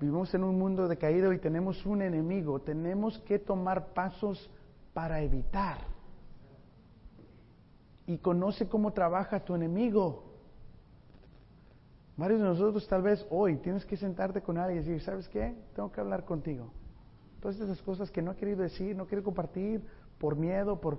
Vivimos 0.00 0.32
en 0.32 0.44
un 0.44 0.56
mundo 0.56 0.86
decaído 0.86 1.32
y 1.32 1.38
tenemos 1.38 1.84
un 1.84 2.02
enemigo. 2.02 2.60
Tenemos 2.60 3.18
que 3.20 3.38
tomar 3.38 3.92
pasos 3.94 4.48
para 4.94 5.20
evitar. 5.22 5.78
Y 8.06 8.18
conoce 8.18 8.68
cómo 8.68 8.92
trabaja 8.92 9.40
tu 9.40 9.54
enemigo. 9.54 10.24
Varios 12.16 12.40
de 12.40 12.46
nosotros 12.46 12.86
tal 12.88 13.02
vez 13.02 13.26
hoy 13.30 13.56
tienes 13.56 13.84
que 13.84 13.96
sentarte 13.96 14.40
con 14.40 14.56
alguien 14.56 14.82
y 14.82 14.86
decir, 14.86 15.02
¿sabes 15.02 15.28
qué? 15.28 15.54
Tengo 15.74 15.90
que 15.90 16.00
hablar 16.00 16.24
contigo. 16.24 16.70
Todas 17.40 17.60
esas 17.60 17.80
cosas 17.82 18.10
que 18.10 18.22
no 18.22 18.32
he 18.32 18.36
querido 18.36 18.62
decir, 18.62 18.96
no 18.96 19.06
quiero 19.06 19.22
compartir, 19.22 19.84
por 20.18 20.36
miedo, 20.36 20.80
por... 20.80 20.98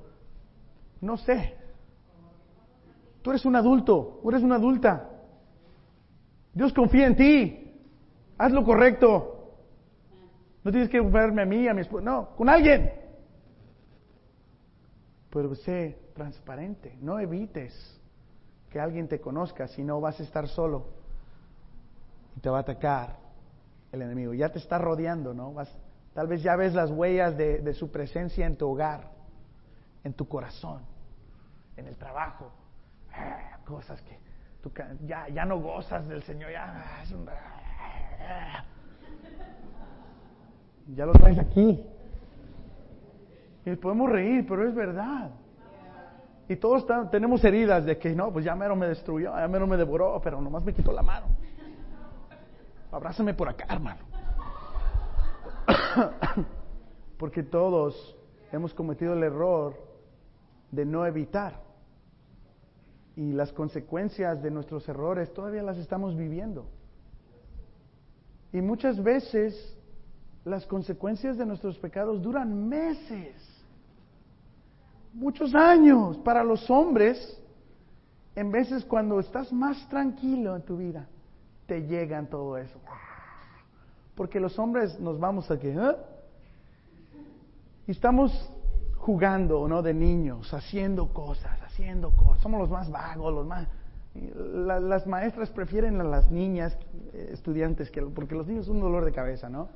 No 1.02 1.18
sé. 1.18 1.56
Tú 3.22 3.32
eres 3.32 3.46
un 3.46 3.56
adulto, 3.56 4.20
tú 4.22 4.30
eres 4.30 4.44
una 4.44 4.56
adulta. 4.56 5.19
Dios 6.54 6.74
confía 6.74 7.08
en 7.08 7.16
ti. 7.16 7.74
Haz 8.38 8.52
lo 8.52 8.64
correcto. 8.64 9.40
No 10.64 10.72
tienes 10.72 10.90
que 10.90 11.00
verme 11.02 11.42
a 11.42 11.46
mí, 11.46 11.68
a 11.68 11.74
mi 11.74 11.82
esposo, 11.82 12.04
no, 12.04 12.36
con 12.36 12.50
alguien. 12.50 12.92
Pero 15.30 15.56
sé 15.56 15.98
transparente, 16.14 16.98
no 17.02 17.20
evites 17.20 18.00
que 18.70 18.80
alguien 18.80 19.08
te 19.08 19.20
conozca, 19.20 19.68
si 19.68 19.84
no 19.84 20.02
vas 20.02 20.20
a 20.20 20.24
estar 20.24 20.48
solo 20.48 20.88
y 22.36 22.40
te 22.40 22.50
va 22.50 22.58
a 22.58 22.62
atacar 22.62 23.18
el 23.92 24.02
enemigo. 24.02 24.34
Ya 24.34 24.50
te 24.50 24.60
está 24.60 24.78
rodeando, 24.78 25.34
¿no? 25.34 25.54
Vas, 25.54 25.74
tal 26.14 26.28
vez 26.28 26.44
ya 26.44 26.56
ves 26.56 26.74
las 26.74 26.92
huellas 26.92 27.38
de, 27.38 27.74
su 27.74 27.92
presencia 27.92 28.46
en 28.46 28.58
tu 28.58 28.70
hogar, 28.70 29.12
en 30.04 30.14
tu 30.14 30.28
corazón, 30.28 30.82
en 31.78 31.88
el 31.88 31.96
trabajo, 31.96 32.52
ah, 33.14 33.60
cosas 33.66 34.02
que 34.02 34.29
ya, 35.06 35.28
ya 35.30 35.46
no 35.46 35.60
gozas 35.60 36.08
del 36.08 36.24
Señor, 36.24 36.52
ya 36.52 37.04
ya 40.96 41.06
lo 41.06 41.14
traes 41.14 41.38
aquí. 41.40 41.86
Y 43.66 43.76
podemos 43.76 44.10
reír, 44.10 44.46
pero 44.48 44.68
es 44.68 44.74
verdad. 44.74 45.32
Y 46.48 46.56
todos 46.56 46.86
tenemos 47.12 47.44
heridas 47.44 47.86
de 47.86 47.98
que 47.98 48.16
no, 48.16 48.32
pues 48.32 48.44
ya 48.44 48.56
mero 48.56 48.76
me 48.76 48.88
destruyó, 48.88 49.36
ya 49.36 49.48
mero 49.48 49.68
me 49.68 49.78
devoró, 49.78 50.20
pero 50.24 50.42
nomás 50.42 50.64
me 50.64 50.74
quitó 50.74 50.92
la 50.92 51.04
mano. 51.04 51.28
Abrázame 52.92 53.36
por 53.36 53.50
acá, 53.50 53.68
hermano. 53.70 54.02
Porque 57.20 57.44
todos 57.44 58.18
hemos 58.52 58.74
cometido 58.74 59.14
el 59.14 59.22
error 59.22 59.76
de 60.72 60.86
no 60.86 61.06
evitar. 61.06 61.69
Y 63.16 63.34
las 63.34 63.52
consecuencias 63.52 64.42
de 64.42 64.52
nuestros 64.52 64.88
errores 64.88 65.34
todavía 65.34 65.64
las 65.64 65.78
estamos 65.78 66.16
viviendo. 66.16 66.66
Y 68.54 68.62
muchas 68.62 69.02
veces 69.02 69.78
las 70.46 70.66
consecuencias 70.66 71.38
de 71.38 71.46
nuestros 71.46 71.78
pecados 71.78 72.22
duran 72.22 72.68
meses, 72.68 73.36
muchos 75.14 75.54
años. 75.54 76.18
Para 76.20 76.44
los 76.44 76.70
hombres, 76.70 77.40
en 78.36 78.52
veces 78.52 78.86
cuando 78.86 79.20
estás 79.20 79.52
más 79.52 79.88
tranquilo 79.90 80.56
en 80.56 80.62
tu 80.64 80.78
vida, 80.78 81.08
te 81.68 81.82
llegan 81.86 82.28
todo 82.28 82.58
eso. 82.58 82.80
Porque 84.16 84.40
los 84.40 84.58
hombres 84.58 85.00
nos 85.00 85.20
vamos 85.20 85.50
a 85.52 85.60
que, 85.60 85.72
¿eh? 85.72 85.96
Y 87.88 87.92
estamos 87.92 88.52
jugando, 89.00 89.68
¿no? 89.68 89.82
De 89.82 89.94
niños, 89.94 90.54
haciendo 90.54 91.12
cosas, 91.14 91.60
haciendo 91.62 92.12
cosas. 92.12 92.44
Somos 92.44 92.60
los 92.60 92.70
más 92.70 92.92
vagos, 92.92 93.34
los 93.34 93.48
más... 93.48 93.68
las 94.14 95.08
maestras 95.08 95.50
prefieren 95.50 96.00
a 96.02 96.04
las 96.04 96.30
niñas 96.30 96.78
eh, 97.14 97.30
estudiantes 97.34 97.90
que 97.90 98.02
porque 98.02 98.36
los 98.36 98.48
niños 98.48 98.66
son 98.66 98.78
un 98.78 98.84
dolor 98.84 99.06
de 99.06 99.12
cabeza, 99.12 99.50
¿no? 99.50 99.70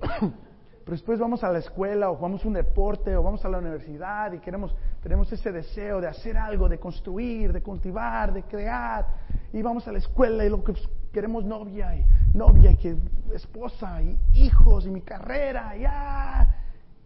Pero 0.84 0.96
después 0.96 1.18
vamos 1.20 1.44
a 1.44 1.52
la 1.52 1.60
escuela 1.60 2.10
o 2.10 2.16
jugamos 2.16 2.44
un 2.44 2.54
deporte 2.54 3.14
o 3.16 3.22
vamos 3.22 3.44
a 3.44 3.48
la 3.48 3.58
universidad 3.58 4.32
y 4.32 4.40
queremos, 4.40 4.74
tenemos 5.00 5.32
ese 5.32 5.52
deseo 5.52 6.00
de 6.00 6.08
hacer 6.08 6.36
algo, 6.36 6.68
de 6.68 6.78
construir, 6.78 7.52
de 7.52 7.62
cultivar, 7.62 8.32
de 8.32 8.42
crear. 8.42 9.06
Y 9.52 9.62
vamos 9.62 9.86
a 9.86 9.92
la 9.92 9.98
escuela 9.98 10.44
y 10.44 10.48
lo 10.48 10.64
que 10.64 10.74
queremos 11.12 11.44
novia 11.44 11.94
y 11.94 12.04
novia 12.36 12.72
y 12.72 12.76
que 12.76 12.96
esposa 13.32 14.02
y 14.02 14.18
hijos 14.34 14.86
y 14.86 14.90
mi 14.90 15.02
carrera 15.02 15.76
y 15.76 15.84
ah. 15.86 16.56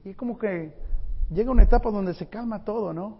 Y 0.04 0.14
como 0.14 0.38
que 0.38 0.85
llega 1.30 1.50
una 1.50 1.62
etapa 1.62 1.90
donde 1.90 2.14
se 2.14 2.28
calma 2.28 2.64
todo, 2.64 2.92
¿no? 2.92 3.18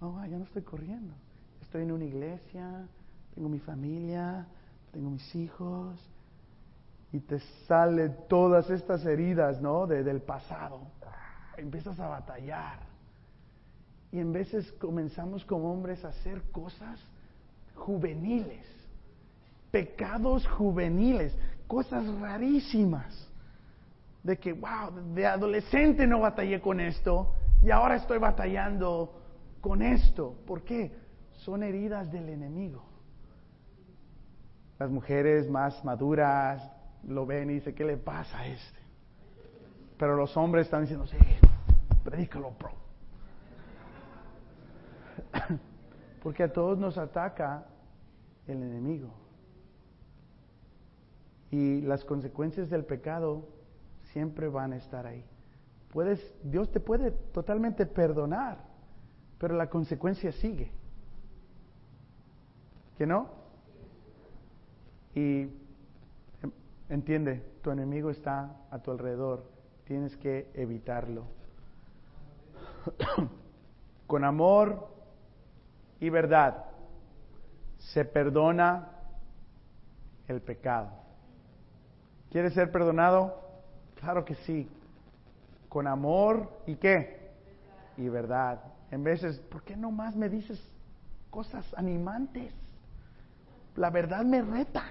Oh, 0.00 0.24
ya 0.24 0.36
no 0.36 0.44
estoy 0.44 0.62
corriendo. 0.62 1.14
Estoy 1.62 1.82
en 1.82 1.92
una 1.92 2.04
iglesia, 2.04 2.86
tengo 3.34 3.48
mi 3.48 3.58
familia, 3.58 4.46
tengo 4.92 5.10
mis 5.10 5.34
hijos, 5.34 5.98
y 7.14 7.20
te 7.20 7.38
salen 7.68 8.16
todas 8.28 8.68
estas 8.70 9.06
heridas, 9.06 9.62
¿no? 9.62 9.86
del 9.86 10.20
pasado. 10.20 10.80
Empiezas 11.56 11.98
a 12.00 12.08
batallar. 12.08 12.80
Y 14.10 14.18
en 14.18 14.32
veces 14.32 14.70
comenzamos 14.80 15.44
como 15.44 15.72
hombres 15.72 16.04
a 16.04 16.08
hacer 16.08 16.42
cosas 16.50 16.98
juveniles, 17.76 18.66
pecados 19.70 20.44
juveniles, 20.48 21.36
cosas 21.68 22.04
rarísimas. 22.18 23.28
De 24.24 24.38
que, 24.38 24.52
wow, 24.52 24.90
de 25.14 25.26
adolescente 25.26 26.06
no 26.06 26.20
batallé 26.20 26.60
con 26.60 26.80
esto 26.80 27.34
y 27.62 27.70
ahora 27.70 27.96
estoy 27.96 28.18
batallando 28.18 29.22
con 29.60 29.80
esto. 29.82 30.34
¿Por 30.46 30.64
qué? 30.64 30.92
Son 31.32 31.62
heridas 31.62 32.10
del 32.10 32.28
enemigo. 32.28 32.84
Las 34.78 34.90
mujeres 34.90 35.48
más 35.48 35.84
maduras, 35.84 36.68
lo 37.06 37.26
ven 37.26 37.50
y 37.50 37.54
dice, 37.54 37.74
¿qué 37.74 37.84
le 37.84 37.96
pasa 37.96 38.40
a 38.40 38.46
este? 38.46 38.78
Pero 39.98 40.16
los 40.16 40.36
hombres 40.36 40.66
están 40.66 40.82
diciendo, 40.82 41.06
sí, 41.06 41.16
predícalo, 42.02 42.52
bro. 42.58 42.72
Porque 46.22 46.42
a 46.42 46.52
todos 46.52 46.78
nos 46.78 46.98
ataca 46.98 47.66
el 48.46 48.62
enemigo. 48.62 49.14
Y 51.50 51.82
las 51.82 52.04
consecuencias 52.04 52.68
del 52.68 52.84
pecado 52.84 53.48
siempre 54.14 54.48
van 54.48 54.72
a 54.72 54.76
estar 54.76 55.06
ahí. 55.06 55.22
Puedes, 55.92 56.34
Dios 56.42 56.72
te 56.72 56.80
puede 56.80 57.10
totalmente 57.10 57.84
perdonar, 57.84 58.56
pero 59.38 59.54
la 59.54 59.68
consecuencia 59.68 60.32
sigue. 60.32 60.72
¿Que 62.96 63.06
no? 63.06 63.28
Y 65.14 65.50
Entiende, 66.88 67.42
tu 67.62 67.70
enemigo 67.70 68.10
está 68.10 68.56
a 68.70 68.78
tu 68.78 68.90
alrededor, 68.90 69.44
tienes 69.84 70.16
que 70.18 70.50
evitarlo. 70.54 71.24
Con 74.06 74.24
amor 74.24 74.88
y 75.98 76.10
verdad 76.10 76.66
se 77.78 78.04
perdona 78.04 78.90
el 80.28 80.42
pecado. 80.42 80.90
¿Quieres 82.30 82.52
ser 82.52 82.70
perdonado? 82.70 83.43
Claro 84.04 84.24
que 84.24 84.34
sí. 84.34 84.68
Con 85.68 85.86
amor 85.86 86.48
y 86.66 86.76
qué? 86.76 87.32
Y 87.96 88.08
verdad. 88.08 88.60
En 88.90 89.02
veces, 89.02 89.38
¿por 89.50 89.62
qué 89.62 89.76
no 89.76 89.90
más 89.90 90.14
me 90.14 90.28
dices 90.28 90.62
cosas 91.30 91.66
animantes? 91.74 92.52
La 93.76 93.90
verdad 93.90 94.24
me 94.24 94.42
reta 94.42 94.84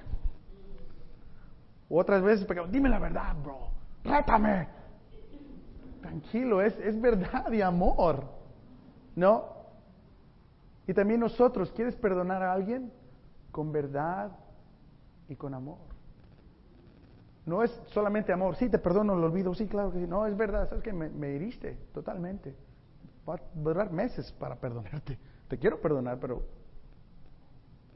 otras 1.90 2.24
veces, 2.24 2.48
dime 2.72 2.90
la 2.90 2.98
verdad, 2.98 3.36
bro, 3.44 3.70
rétame. 4.04 4.68
Tranquilo, 6.02 6.62
es, 6.62 6.78
es 6.80 7.00
verdad 7.00 7.52
y 7.52 7.62
amor, 7.62 8.24
¿no? 9.16 9.46
Y 10.88 10.94
también 10.94 11.20
nosotros, 11.20 11.72
¿quieres 11.72 11.96
perdonar 11.96 12.42
a 12.42 12.52
alguien? 12.52 12.92
Con 13.52 13.72
verdad 13.72 14.32
y 15.30 15.36
con 15.36 15.54
amor. 15.54 15.93
No 17.46 17.62
es 17.62 17.72
solamente 17.88 18.32
amor, 18.32 18.56
sí, 18.56 18.70
te 18.70 18.80
perdono, 18.80 19.16
lo 19.16 19.26
olvido, 19.26 19.54
sí, 19.54 19.68
claro 19.68 19.92
que 19.92 20.00
sí. 20.00 20.08
No, 20.08 20.26
es 20.26 20.38
verdad, 20.38 20.70
sabes 20.70 20.84
que 20.84 20.94
me, 20.94 21.10
me 21.10 21.36
heriste 21.36 21.78
totalmente. 21.94 22.56
Va 23.28 23.36
a 23.36 23.40
durar 23.54 23.92
meses 23.92 24.32
para 24.34 24.56
perdonarte. 24.56 25.18
Te 25.48 25.58
quiero 25.58 25.80
perdonar, 25.82 26.20
pero 26.20 26.44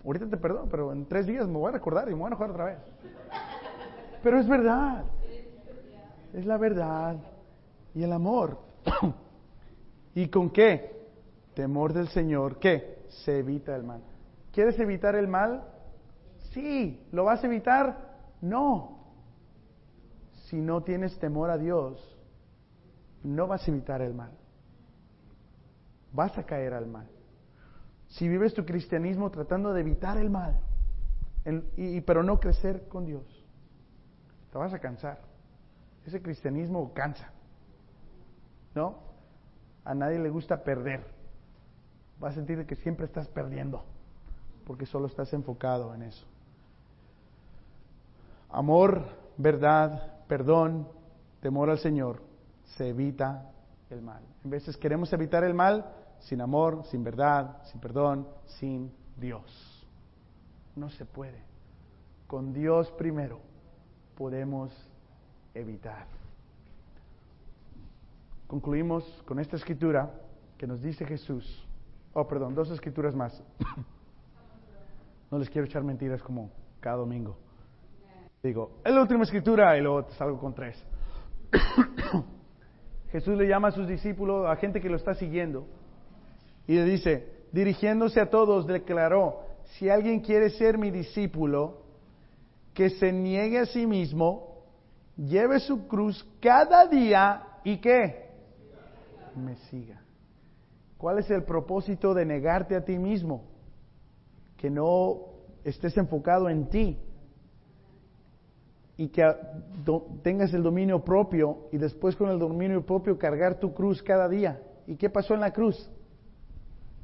ahorita 0.03 0.29
te 0.29 0.37
perdono, 0.37 0.67
pero 0.69 0.91
en 0.91 1.05
tres 1.05 1.25
días 1.25 1.47
me 1.47 1.57
voy 1.57 1.69
a 1.69 1.71
recordar 1.73 2.07
y 2.09 2.11
me 2.11 2.19
voy 2.19 2.25
a 2.25 2.27
enojar 2.27 2.51
otra 2.51 2.65
vez. 2.65 2.79
Pero 4.21 4.39
es 4.39 4.47
verdad. 4.47 5.05
Es 6.33 6.45
la 6.45 6.57
verdad 6.57 7.17
y 7.93 8.03
el 8.03 8.11
amor. 8.11 8.59
¿Y 10.15 10.27
con 10.27 10.49
qué? 10.49 11.07
Temor 11.53 11.93
del 11.93 12.09
Señor. 12.09 12.59
¿Qué? 12.59 13.05
Se 13.07 13.39
evita 13.39 13.75
el 13.75 13.83
mal. 13.83 14.01
¿Quieres 14.51 14.79
evitar 14.79 15.15
el 15.15 15.27
mal? 15.27 15.63
Sí. 16.51 17.07
¿Lo 17.11 17.23
vas 17.23 17.43
a 17.43 17.47
evitar? 17.47 17.97
No. 18.41 18.96
Si 20.49 20.55
no 20.55 20.81
tienes 20.81 21.17
temor 21.19 21.49
a 21.49 21.57
Dios, 21.57 22.17
no 23.23 23.47
vas 23.47 23.67
a 23.67 23.71
evitar 23.71 24.01
el 24.01 24.13
mal. 24.13 24.31
Vas 26.13 26.37
a 26.37 26.45
caer 26.45 26.73
al 26.73 26.87
mal. 26.87 27.07
Si 28.07 28.29
vives 28.29 28.53
tu 28.53 28.65
cristianismo 28.65 29.29
tratando 29.29 29.73
de 29.73 29.81
evitar 29.81 30.17
el 30.17 30.29
mal, 30.29 30.57
y, 31.75 31.99
pero 32.01 32.23
no 32.23 32.39
crecer 32.39 32.87
con 32.87 33.05
Dios, 33.05 33.25
te 34.51 34.57
vas 34.57 34.73
a 34.73 34.79
cansar. 34.79 35.19
Ese 36.05 36.21
cristianismo 36.21 36.93
cansa. 36.93 37.29
¿No? 38.73 38.99
A 39.83 39.93
nadie 39.93 40.19
le 40.19 40.29
gusta 40.29 40.63
perder. 40.63 41.03
Vas 42.19 42.33
a 42.33 42.35
sentir 42.35 42.65
que 42.65 42.75
siempre 42.75 43.05
estás 43.05 43.27
perdiendo, 43.27 43.83
porque 44.65 44.85
solo 44.85 45.07
estás 45.07 45.33
enfocado 45.33 45.93
en 45.93 46.03
eso. 46.03 46.25
Amor, 48.49 49.03
verdad, 49.37 50.16
perdón, 50.27 50.87
temor 51.41 51.69
al 51.69 51.79
Señor, 51.79 52.21
se 52.75 52.89
evita 52.89 53.51
el 53.89 54.01
mal. 54.01 54.23
En 54.43 54.49
veces 54.49 54.77
queremos 54.77 55.11
evitar 55.13 55.43
el 55.43 55.53
mal 55.53 55.85
sin 56.19 56.41
amor, 56.41 56.83
sin 56.85 57.03
verdad, 57.03 57.63
sin 57.65 57.79
perdón, 57.79 58.27
sin 58.45 58.91
Dios. 59.17 59.87
No 60.75 60.89
se 60.89 61.05
puede. 61.05 61.41
Con 62.27 62.53
Dios 62.53 62.91
primero 62.91 63.39
podemos 64.15 64.71
evitar. 65.53 66.07
Concluimos 68.47 69.03
con 69.25 69.39
esta 69.39 69.55
escritura 69.55 70.11
que 70.57 70.67
nos 70.67 70.81
dice 70.81 71.05
Jesús. 71.05 71.67
Oh, 72.13 72.27
perdón, 72.27 72.55
dos 72.55 72.69
escrituras 72.71 73.15
más. 73.15 73.43
No 75.29 75.37
les 75.37 75.49
quiero 75.49 75.67
echar 75.67 75.83
mentiras 75.83 76.23
como 76.23 76.51
cada 76.79 76.95
domingo. 76.95 77.37
Digo, 78.47 78.79
es 78.85 78.93
la 78.93 79.01
última 79.01 79.23
escritura 79.23 79.77
y 79.77 79.81
luego 79.81 80.09
salgo 80.11 80.39
con 80.39 80.53
tres. 80.53 80.81
Jesús 83.11 83.37
le 83.37 83.45
llama 83.45 83.67
a 83.67 83.71
sus 83.71 83.85
discípulos, 83.85 84.47
a 84.47 84.55
gente 84.55 84.79
que 84.79 84.87
lo 84.87 84.95
está 84.95 85.15
siguiendo, 85.15 85.67
y 86.65 86.75
le 86.75 86.85
dice, 86.85 87.43
dirigiéndose 87.51 88.21
a 88.21 88.29
todos, 88.29 88.65
declaró, 88.65 89.41
si 89.65 89.89
alguien 89.89 90.21
quiere 90.21 90.49
ser 90.51 90.77
mi 90.77 90.91
discípulo, 90.91 91.81
que 92.73 92.89
se 92.89 93.11
niegue 93.11 93.59
a 93.59 93.65
sí 93.65 93.85
mismo, 93.85 94.63
lleve 95.17 95.59
su 95.59 95.85
cruz 95.85 96.25
cada 96.39 96.87
día 96.87 97.43
y 97.65 97.79
que 97.79 98.29
me 99.35 99.57
siga. 99.69 100.01
¿Cuál 100.97 101.19
es 101.19 101.29
el 101.31 101.43
propósito 101.43 102.13
de 102.13 102.25
negarte 102.25 102.77
a 102.77 102.85
ti 102.85 102.97
mismo? 102.97 103.43
Que 104.55 104.69
no 104.69 105.33
estés 105.65 105.97
enfocado 105.97 106.47
en 106.47 106.69
ti 106.69 106.97
y 108.97 109.09
que 109.09 109.23
tengas 110.23 110.53
el 110.53 110.63
dominio 110.63 111.03
propio 111.03 111.69
y 111.71 111.77
después 111.77 112.15
con 112.15 112.29
el 112.29 112.39
dominio 112.39 112.83
propio 112.83 113.17
cargar 113.17 113.59
tu 113.59 113.73
cruz 113.73 114.01
cada 114.01 114.27
día. 114.27 114.59
¿Y 114.87 114.95
qué 114.95 115.09
pasó 115.09 115.35
en 115.35 115.41
la 115.41 115.53
cruz? 115.53 115.89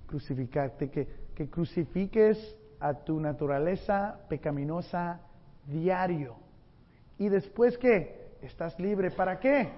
Crucificarte, 0.08 0.90
que, 0.90 1.08
que 1.36 1.50
crucifiques 1.50 2.58
a 2.80 2.96
tu 2.96 3.20
naturaleza 3.20 4.20
pecaminosa 4.28 5.22
diario. 5.68 6.36
¿Y 7.20 7.30
después 7.30 7.78
qué? 7.78 8.38
Estás 8.42 8.80
libre. 8.80 9.12
¿Para 9.12 9.40
qué? 9.40 9.70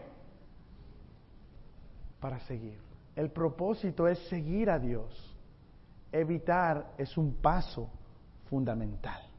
Para 2.21 2.39
seguir. 2.39 2.79
El 3.15 3.29
propósito 3.29 4.07
es 4.07 4.19
seguir 4.29 4.69
a 4.69 4.79
Dios. 4.79 5.37
Evitar 6.11 6.93
es 6.97 7.17
un 7.17 7.35
paso 7.35 7.89
fundamental. 8.49 9.34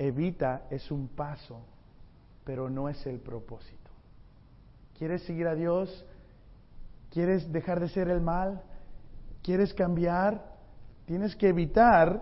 Evita 0.00 0.62
es 0.70 0.90
un 0.90 1.08
paso, 1.08 1.60
pero 2.42 2.70
no 2.70 2.88
es 2.88 3.06
el 3.06 3.20
propósito. 3.20 3.90
¿Quieres 4.96 5.22
seguir 5.24 5.46
a 5.46 5.54
Dios? 5.54 6.06
¿Quieres 7.10 7.52
dejar 7.52 7.80
de 7.80 7.90
ser 7.90 8.08
el 8.08 8.22
mal? 8.22 8.62
¿Quieres 9.42 9.74
cambiar? 9.74 10.56
Tienes 11.04 11.36
que 11.36 11.48
evitar, 11.48 12.18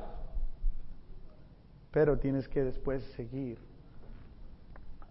pero 1.92 2.18
tienes 2.18 2.48
que 2.48 2.64
después 2.64 3.04
seguir 3.14 3.60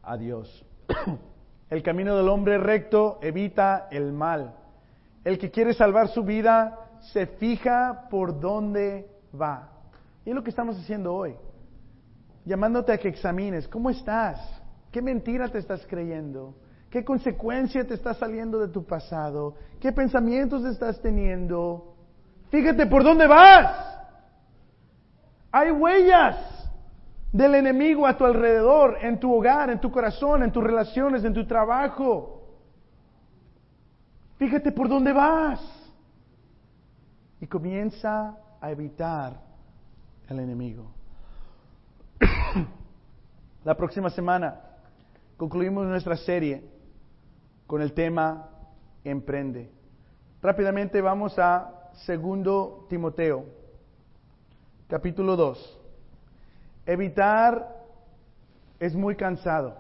a 0.03 0.18
Dios. 0.18 0.65
El 1.70 1.82
camino 1.82 2.18
del 2.18 2.28
hombre 2.28 2.57
recto 2.57 3.18
evita 3.22 3.88
el 3.91 4.11
mal. 4.11 4.55
El 5.24 5.38
que 5.38 5.51
quiere 5.51 5.74
salvar 5.74 6.09
su 6.09 6.24
vida 6.24 6.80
se 7.13 7.28
fija 7.28 8.07
por 8.09 8.39
dónde 8.41 9.09
va. 9.39 9.70
Y 10.26 10.32
es 10.32 10.36
lo 10.36 10.43
que 10.43 10.49
estamos 10.49 10.78
haciendo 10.78 11.13
hoy. 11.13 11.36
Llamándote 12.48 12.93
a 12.93 12.98
que 12.98 13.10
examines 13.10 13.68
cómo 13.68 13.89
estás, 13.89 14.39
qué 14.89 15.02
mentira 15.02 15.50
te 15.50 15.58
estás 15.58 15.86
creyendo, 15.86 16.56
qué 16.89 17.04
consecuencia 17.04 17.86
te 17.86 17.93
está 17.93 18.14
saliendo 18.14 18.58
de 18.60 18.70
tu 18.70 18.86
pasado, 18.86 19.56
qué 19.82 19.91
pensamientos 19.91 20.64
estás 20.64 21.02
teniendo. 21.02 21.93
Fíjate 22.50 22.86
por 22.86 23.04
dónde 23.04 23.28
vas. 23.28 24.00
Hay 25.52 25.72
huellas 25.72 26.38
del 27.34 27.56
enemigo 27.56 28.08
a 28.08 28.18
tu 28.18 28.24
alrededor, 28.24 28.98
en 29.02 29.20
tu 29.20 29.34
hogar, 29.34 29.70
en 29.70 29.82
tu 29.82 29.91
corazón, 29.91 30.41
en 30.41 30.52
tus 30.54 30.64
relaciones, 30.64 31.26
en 31.26 31.34
tu 31.34 31.45
trabajo. 31.45 32.43
Fíjate 34.38 34.72
por 34.72 34.88
dónde 34.88 35.12
vas. 35.12 35.60
Y 37.41 37.48
comienza 37.48 38.38
a 38.62 38.72
evitar 38.72 39.34
el 40.30 40.39
enemigo. 40.39 40.97
La 43.64 43.76
próxima 43.76 44.10
semana 44.10 44.62
concluimos 45.36 45.86
nuestra 45.86 46.16
serie 46.16 46.64
con 47.66 47.82
el 47.82 47.93
tema 47.93 48.49
Emprende. 49.03 49.72
Rápidamente 50.41 51.01
vamos 51.01 51.38
a 51.38 51.91
segundo 52.05 52.86
Timoteo, 52.89 53.45
capítulo 54.88 55.36
2. 55.36 55.80
Evitar 56.86 57.76
es 58.80 58.95
muy 58.95 59.16
cansado. 59.16 59.76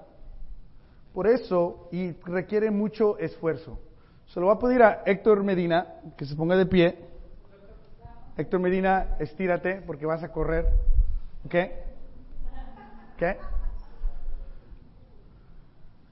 Por 1.13 1.27
eso, 1.27 1.87
y 1.91 2.11
requiere 2.25 2.69
mucho 2.69 3.17
esfuerzo. 3.17 3.79
Se 4.27 4.39
lo 4.39 4.47
voy 4.47 4.55
a 4.55 4.59
pedir 4.59 4.83
a 4.83 5.03
Héctor 5.05 5.43
Medina 5.43 6.01
que 6.17 6.25
se 6.25 6.35
ponga 6.35 6.55
de 6.57 6.65
pie. 6.65 6.99
Héctor 8.35 8.59
Medina, 8.59 9.15
estírate 9.19 9.81
porque 9.81 10.05
vas 10.05 10.23
a 10.23 10.31
correr. 10.31 10.65
¿Ok? 11.45 11.55
¿Ok? 13.17 13.23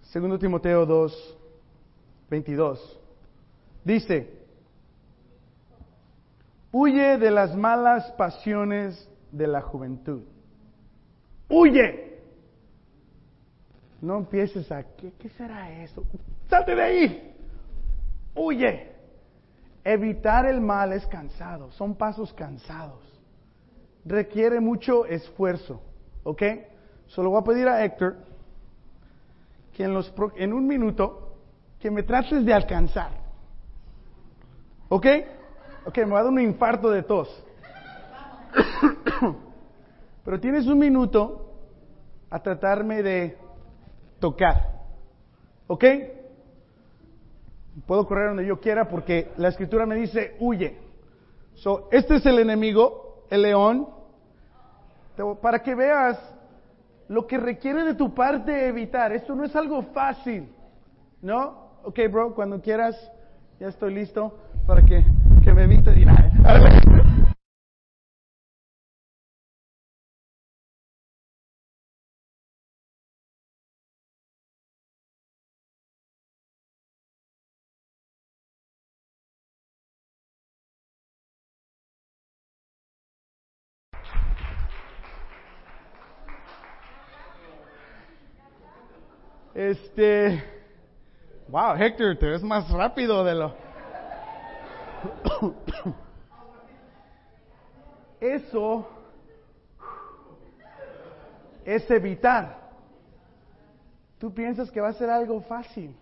Segundo 0.02 0.40
Timoteo 0.40 0.88
2, 0.88 1.38
22. 2.32 3.00
Dice, 3.84 4.28
huye 6.72 7.20
de 7.20 7.30
las 7.30 7.56
malas 7.56 8.12
pasiones 8.14 9.08
de 9.32 9.46
la 9.46 9.62
juventud. 9.62 10.24
Huye. 11.48 12.22
No 14.02 14.18
empieces 14.18 14.72
a, 14.72 14.82
¿qué, 14.96 15.14
qué 15.20 15.30
será 15.30 15.84
eso? 15.84 16.04
Salte 16.50 16.74
de 16.74 16.82
ahí. 16.82 17.36
Huye. 18.34 18.94
Evitar 19.84 20.48
el 20.48 20.60
mal 20.60 20.92
es 20.92 21.06
cansado, 21.06 21.72
son 21.74 21.94
pasos 21.94 22.34
cansados. 22.34 23.04
Requiere 24.04 24.60
mucho 24.60 25.06
esfuerzo, 25.06 25.84
¿ok? 26.24 26.42
Solo 27.08 27.30
voy 27.30 27.42
a 27.42 27.44
pedir 27.44 27.68
a 27.68 27.84
Héctor 27.84 28.18
que 29.74 29.84
en, 29.84 29.94
los, 29.94 30.14
en 30.38 30.54
un 30.54 30.68
minuto 30.68 31.34
que 31.80 31.92
me 31.92 32.04
trates 32.04 32.46
de 32.46 32.54
alcanzar. 32.54 33.12
¿Ok? 34.90 35.06
Ok, 35.86 35.98
me 36.00 36.12
va 36.12 36.20
a 36.20 36.24
dar 36.24 36.32
un 36.32 36.40
infarto 36.40 36.90
de 36.90 37.04
tos. 37.04 37.44
Pero 40.26 40.40
tienes 40.40 40.66
un 40.68 40.80
minuto 40.80 41.52
a 42.30 42.40
tratarme 42.40 43.04
de 43.04 43.38
tocar. 44.20 44.72
¿Ok? 45.68 45.84
Puedo 47.86 48.08
correr 48.08 48.30
donde 48.30 48.46
yo 48.46 48.60
quiera 48.60 48.88
porque 48.88 49.32
la 49.38 49.50
escritura 49.50 49.86
me 49.86 49.96
dice, 49.96 50.36
huye. 50.40 50.78
So, 51.56 51.88
este 51.92 52.16
es 52.16 52.26
el 52.26 52.40
enemigo, 52.40 53.26
el 53.30 53.44
león. 53.44 53.90
Para 55.42 55.60
que 55.60 55.76
veas 55.76 56.18
lo 57.08 57.28
que 57.28 57.38
requiere 57.38 57.84
de 57.84 57.94
tu 57.94 58.14
parte 58.14 58.68
evitar. 58.68 59.12
Esto 59.12 59.36
no 59.36 59.44
es 59.44 59.56
algo 59.56 59.82
fácil. 59.94 60.50
¿No? 61.22 61.66
Ok, 61.84 62.00
bro, 62.12 62.34
cuando 62.34 62.62
quieras, 62.62 62.96
ya 63.60 63.68
estoy 63.68 63.94
listo 63.94 64.38
para 64.66 64.82
que, 64.84 65.04
que 65.44 65.54
me 65.54 65.64
evite 65.64 65.92
dirá. 65.92 66.32
Este, 89.72 90.44
wow, 91.48 91.76
Héctor, 91.76 92.18
te 92.18 92.28
ves 92.28 92.44
más 92.44 92.70
rápido 92.70 93.24
de 93.24 93.34
lo. 93.34 93.56
Eso 98.22 98.88
es 101.66 101.90
evitar. 101.90 102.70
Tú 104.20 104.32
piensas 104.32 104.70
que 104.70 104.80
va 104.80 104.90
a 104.90 104.94
ser 104.94 105.10
algo 105.10 105.42
fácil. 105.42 105.96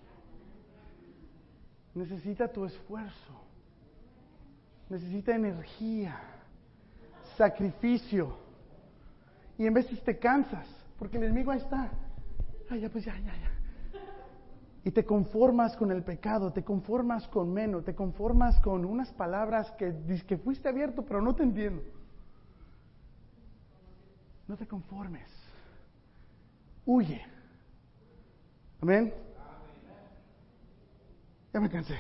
Necesita 1.96 2.50
tu 2.50 2.66
esfuerzo. 2.66 3.34
Necesita 4.90 5.34
energía, 5.34 6.20
sacrificio. 7.38 8.36
Y 9.58 9.66
en 9.66 9.74
veces 9.74 10.04
te 10.04 10.20
cansas, 10.20 10.68
porque 11.00 11.16
el 11.16 11.24
enemigo 11.24 11.52
ahí 11.52 11.60
está. 11.60 11.90
Ay, 12.70 12.82
ya, 12.82 12.90
pues 12.90 13.06
ya, 13.06 13.18
ya, 13.20 13.34
ya. 13.38 13.53
Y 14.84 14.92
te 14.92 15.06
conformas 15.06 15.78
con 15.78 15.92
el 15.92 16.04
pecado, 16.04 16.52
te 16.52 16.64
conformas 16.64 17.28
con 17.30 17.54
menos, 17.54 17.86
te 17.86 17.96
conformas 17.96 18.60
con 18.60 18.84
unas 18.84 19.12
palabras 19.14 19.72
que 19.74 19.96
que 20.28 20.38
fuiste 20.38 20.68
abierto, 20.68 21.04
pero 21.04 21.22
no 21.22 21.34
te 21.34 21.44
entiendo. 21.44 21.82
No 24.48 24.58
te 24.58 24.68
conformes. 24.68 25.30
Huye. 26.86 27.22
Amén. 28.82 29.14
Ya 31.54 31.60
me 31.62 31.70
cansé. 31.70 31.98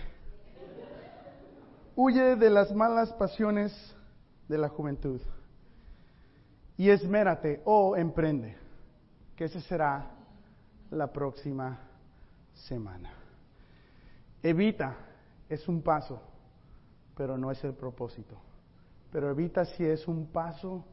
Huye 1.96 2.36
de 2.36 2.50
las 2.50 2.74
malas 2.74 3.14
pasiones 3.14 3.96
de 4.50 4.58
la 4.58 4.68
juventud. 4.68 5.22
Y 6.76 6.90
esmérate 6.90 7.62
o 7.64 7.96
emprende, 7.96 8.58
que 9.38 9.46
ese 9.46 9.62
será 9.62 10.12
la 10.90 11.14
próxima 11.14 11.80
semana. 12.54 13.12
Evita 14.42 14.96
es 15.50 15.68
un 15.68 15.82
paso, 15.82 16.22
pero 17.16 17.38
no 17.38 17.52
es 17.52 17.64
el 17.64 17.74
propósito. 17.74 18.38
Pero 19.12 19.30
evita 19.30 19.66
si 19.66 19.86
es 19.86 20.08
un 20.08 20.28
paso 20.28 20.84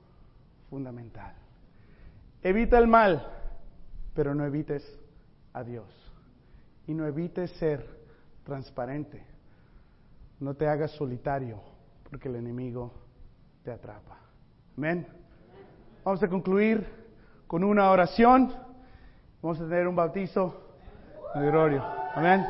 fundamental. 0.68 1.34
Evita 2.42 2.78
el 2.78 2.86
mal, 2.86 3.26
pero 4.14 4.34
no 4.34 4.44
evites 4.44 4.84
a 5.52 5.64
Dios. 5.64 5.88
Y 6.86 6.94
no 6.94 7.06
evites 7.06 7.50
ser 7.52 7.86
transparente. 8.44 9.24
No 10.38 10.54
te 10.54 10.66
hagas 10.66 10.92
solitario, 10.92 11.60
porque 12.08 12.28
el 12.28 12.36
enemigo 12.36 12.92
te 13.62 13.70
atrapa. 13.70 14.18
Amén. 14.76 15.06
Vamos 16.04 16.22
a 16.22 16.28
concluir 16.28 16.86
con 17.46 17.64
una 17.64 17.90
oración. 17.90 18.52
Vamos 19.42 19.60
a 19.60 19.64
tener 19.64 19.86
un 19.86 19.96
bautizo 19.96 20.69
gloria. 21.34 21.82
Amén. 22.16 22.46